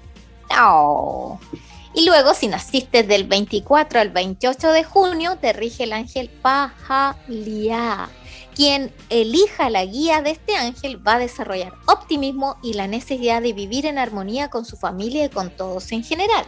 Y 1.95 2.05
luego, 2.05 2.33
si 2.33 2.47
naciste 2.47 3.03
del 3.03 3.25
24 3.25 3.99
al 3.99 4.09
28 4.09 4.69
de 4.69 4.83
junio, 4.83 5.37
te 5.39 5.53
rige 5.53 5.83
el 5.83 5.93
ángel 5.93 6.29
Pahalia. 6.29 8.09
Quien 8.55 8.91
elija 9.09 9.69
la 9.69 9.85
guía 9.85 10.21
de 10.21 10.31
este 10.31 10.55
ángel 10.55 11.05
va 11.05 11.15
a 11.15 11.19
desarrollar 11.19 11.73
optimismo 11.87 12.57
y 12.63 12.73
la 12.73 12.87
necesidad 12.87 13.41
de 13.41 13.53
vivir 13.53 13.85
en 13.85 13.97
armonía 13.97 14.49
con 14.49 14.65
su 14.65 14.75
familia 14.75 15.25
y 15.25 15.29
con 15.29 15.51
todos 15.51 15.91
en 15.91 16.03
general. 16.03 16.45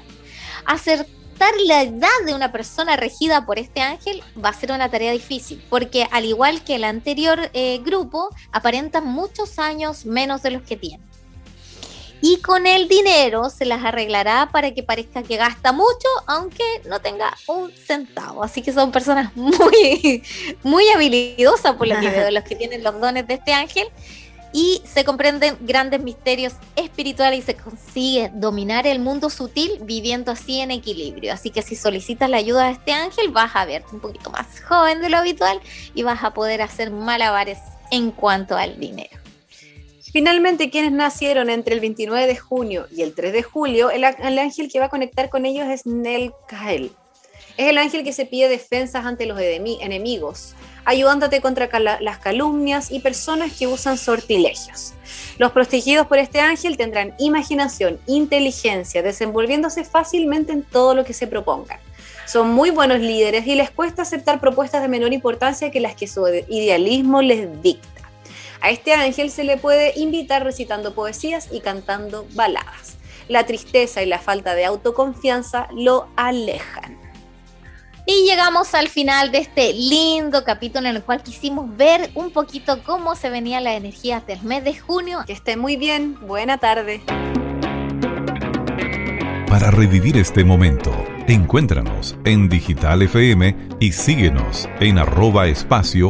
Acertar 0.65 1.53
la 1.65 1.83
edad 1.83 2.09
de 2.25 2.33
una 2.33 2.51
persona 2.51 2.95
regida 2.95 3.45
por 3.45 3.59
este 3.59 3.81
ángel 3.81 4.23
va 4.43 4.49
a 4.49 4.53
ser 4.53 4.71
una 4.71 4.89
tarea 4.89 5.11
difícil, 5.11 5.63
porque 5.69 6.07
al 6.11 6.25
igual 6.25 6.63
que 6.63 6.75
el 6.75 6.83
anterior 6.83 7.51
eh, 7.53 7.79
grupo, 7.83 8.29
aparentan 8.51 9.05
muchos 9.05 9.59
años 9.59 10.05
menos 10.05 10.41
de 10.43 10.51
los 10.51 10.61
que 10.63 10.77
tienen 10.77 11.14
y 12.21 12.37
con 12.37 12.65
el 12.65 12.87
dinero 12.87 13.49
se 13.49 13.65
las 13.65 13.83
arreglará 13.83 14.49
para 14.51 14.73
que 14.73 14.83
parezca 14.83 15.23
que 15.23 15.37
gasta 15.37 15.71
mucho, 15.71 16.07
aunque 16.27 16.63
no 16.87 16.99
tenga 16.99 17.35
un 17.47 17.71
centavo. 17.71 18.43
Así 18.43 18.61
que 18.61 18.73
son 18.73 18.91
personas 18.91 19.35
muy, 19.35 20.23
muy 20.63 20.89
habilidosas 20.89 21.75
por 21.75 21.87
lo 21.87 21.99
que 21.99 22.09
veo, 22.09 22.31
los 22.31 22.43
que 22.43 22.55
tienen 22.55 22.83
los 22.83 22.99
dones 22.99 23.27
de 23.27 23.35
este 23.35 23.53
ángel. 23.53 23.87
Y 24.53 24.81
se 24.85 25.03
comprenden 25.03 25.57
grandes 25.59 26.01
misterios 26.01 26.53
espirituales 26.77 27.39
y 27.39 27.41
se 27.41 27.55
consigue 27.55 28.31
dominar 28.33 28.87
el 28.87 28.99
mundo 28.99 29.29
sutil 29.29 29.79
viviendo 29.81 30.31
así 30.31 30.61
en 30.61 30.71
equilibrio. 30.71 31.33
Así 31.33 31.49
que 31.49 31.61
si 31.61 31.75
solicitas 31.75 32.29
la 32.29 32.37
ayuda 32.37 32.67
de 32.67 32.71
este 32.71 32.93
ángel, 32.93 33.31
vas 33.31 33.53
a 33.53 33.65
verte 33.65 33.89
un 33.91 33.99
poquito 33.99 34.29
más 34.29 34.61
joven 34.61 35.01
de 35.01 35.09
lo 35.09 35.17
habitual 35.17 35.59
y 35.93 36.03
vas 36.03 36.23
a 36.23 36.33
poder 36.33 36.61
hacer 36.61 36.89
malabares 36.89 37.57
en 37.91 38.11
cuanto 38.11 38.55
al 38.55 38.79
dinero. 38.79 39.24
Finalmente, 40.15 40.69
quienes 40.69 40.93
nacieron 40.93 41.49
entre 41.49 41.73
el 41.73 41.81
29 41.81 42.25
de 42.25 42.37
junio 42.37 42.87
y 42.89 43.01
el 43.01 43.13
3 43.13 43.33
de 43.33 43.43
julio, 43.43 43.89
el, 43.89 44.05
ángel 44.05 44.71
que 44.71 44.79
va 44.79 44.85
a 44.85 44.89
conectar 44.89 45.27
con 45.27 45.45
ellos 45.45 45.67
es 45.67 45.85
Nelkael. 45.85 46.93
Es 47.57 47.67
el 47.67 47.77
ángel 47.77 48.05
que 48.05 48.13
se 48.13 48.25
pide 48.25 48.47
defensas 48.47 49.05
ante 49.05 49.25
los 49.25 49.37
enemigos, 49.37 50.55
ayudándote 50.85 51.41
contra 51.41 51.67
las 51.99 52.19
calumnias 52.19 52.91
y 52.91 53.01
personas 53.01 53.51
que 53.59 53.67
usan 53.67 53.97
sortilegios. 53.97 54.93
Los 55.37 55.51
protegidos 55.51 56.07
por 56.07 56.17
este 56.17 56.39
ángel 56.39 56.77
tendrán 56.77 57.13
imaginación, 57.19 57.99
inteligencia, 58.07 59.03
desenvolviéndose 59.03 59.83
fácilmente 59.83 60.53
en 60.53 60.63
todo 60.63 60.95
lo 60.95 61.03
que 61.03 61.11
se 61.11 61.27
propongan. 61.27 61.79
Son 62.25 62.51
muy 62.51 62.69
buenos 62.69 63.01
líderes 63.01 63.45
y 63.47 63.55
les 63.55 63.69
cuesta 63.69 64.03
aceptar 64.03 64.39
propuestas 64.39 64.81
de 64.81 64.87
menor 64.87 65.11
importancia 65.11 65.71
que 65.71 65.81
las 65.81 65.93
que 65.93 66.07
su 66.07 66.25
idealismo 66.47 67.21
les 67.21 67.61
dicta. 67.61 67.94
A 68.65 68.71
este 68.71 68.93
ángel 68.93 69.29
se 69.29 69.43
le 69.43 69.57
puede 69.57 69.93
invitar 69.95 70.43
recitando 70.43 70.95
poesías 70.95 71.49
y 71.51 71.59
cantando 71.59 72.25
baladas. 72.33 72.97
La 73.27 73.45
tristeza 73.45 74.01
y 74.01 74.07
la 74.07 74.17
falta 74.17 74.55
de 74.55 74.65
autoconfianza 74.65 75.67
lo 75.71 76.07
alejan. 76.15 76.97
Y 78.07 78.27
llegamos 78.27 78.73
al 78.73 78.89
final 78.89 79.31
de 79.31 79.37
este 79.37 79.71
lindo 79.71 80.43
capítulo 80.43 80.89
en 80.89 80.95
el 80.95 81.03
cual 81.03 81.21
quisimos 81.21 81.77
ver 81.77 82.09
un 82.15 82.31
poquito 82.31 82.81
cómo 82.81 83.15
se 83.15 83.29
venían 83.29 83.65
las 83.65 83.77
energías 83.77 84.25
del 84.25 84.41
mes 84.41 84.63
de 84.63 84.75
junio. 84.75 85.19
Que 85.27 85.33
esté 85.33 85.57
muy 85.57 85.75
bien, 85.75 86.17
buena 86.25 86.57
tarde. 86.57 87.03
Para 89.47 89.69
revivir 89.69 90.17
este 90.17 90.43
momento, 90.43 90.91
encuéntranos 91.27 92.15
en 92.25 92.49
Digital 92.49 93.03
FM 93.03 93.55
y 93.79 93.91
síguenos 93.91 94.67
en 94.79 94.97
arroba 94.97 95.45
espacio 95.45 96.09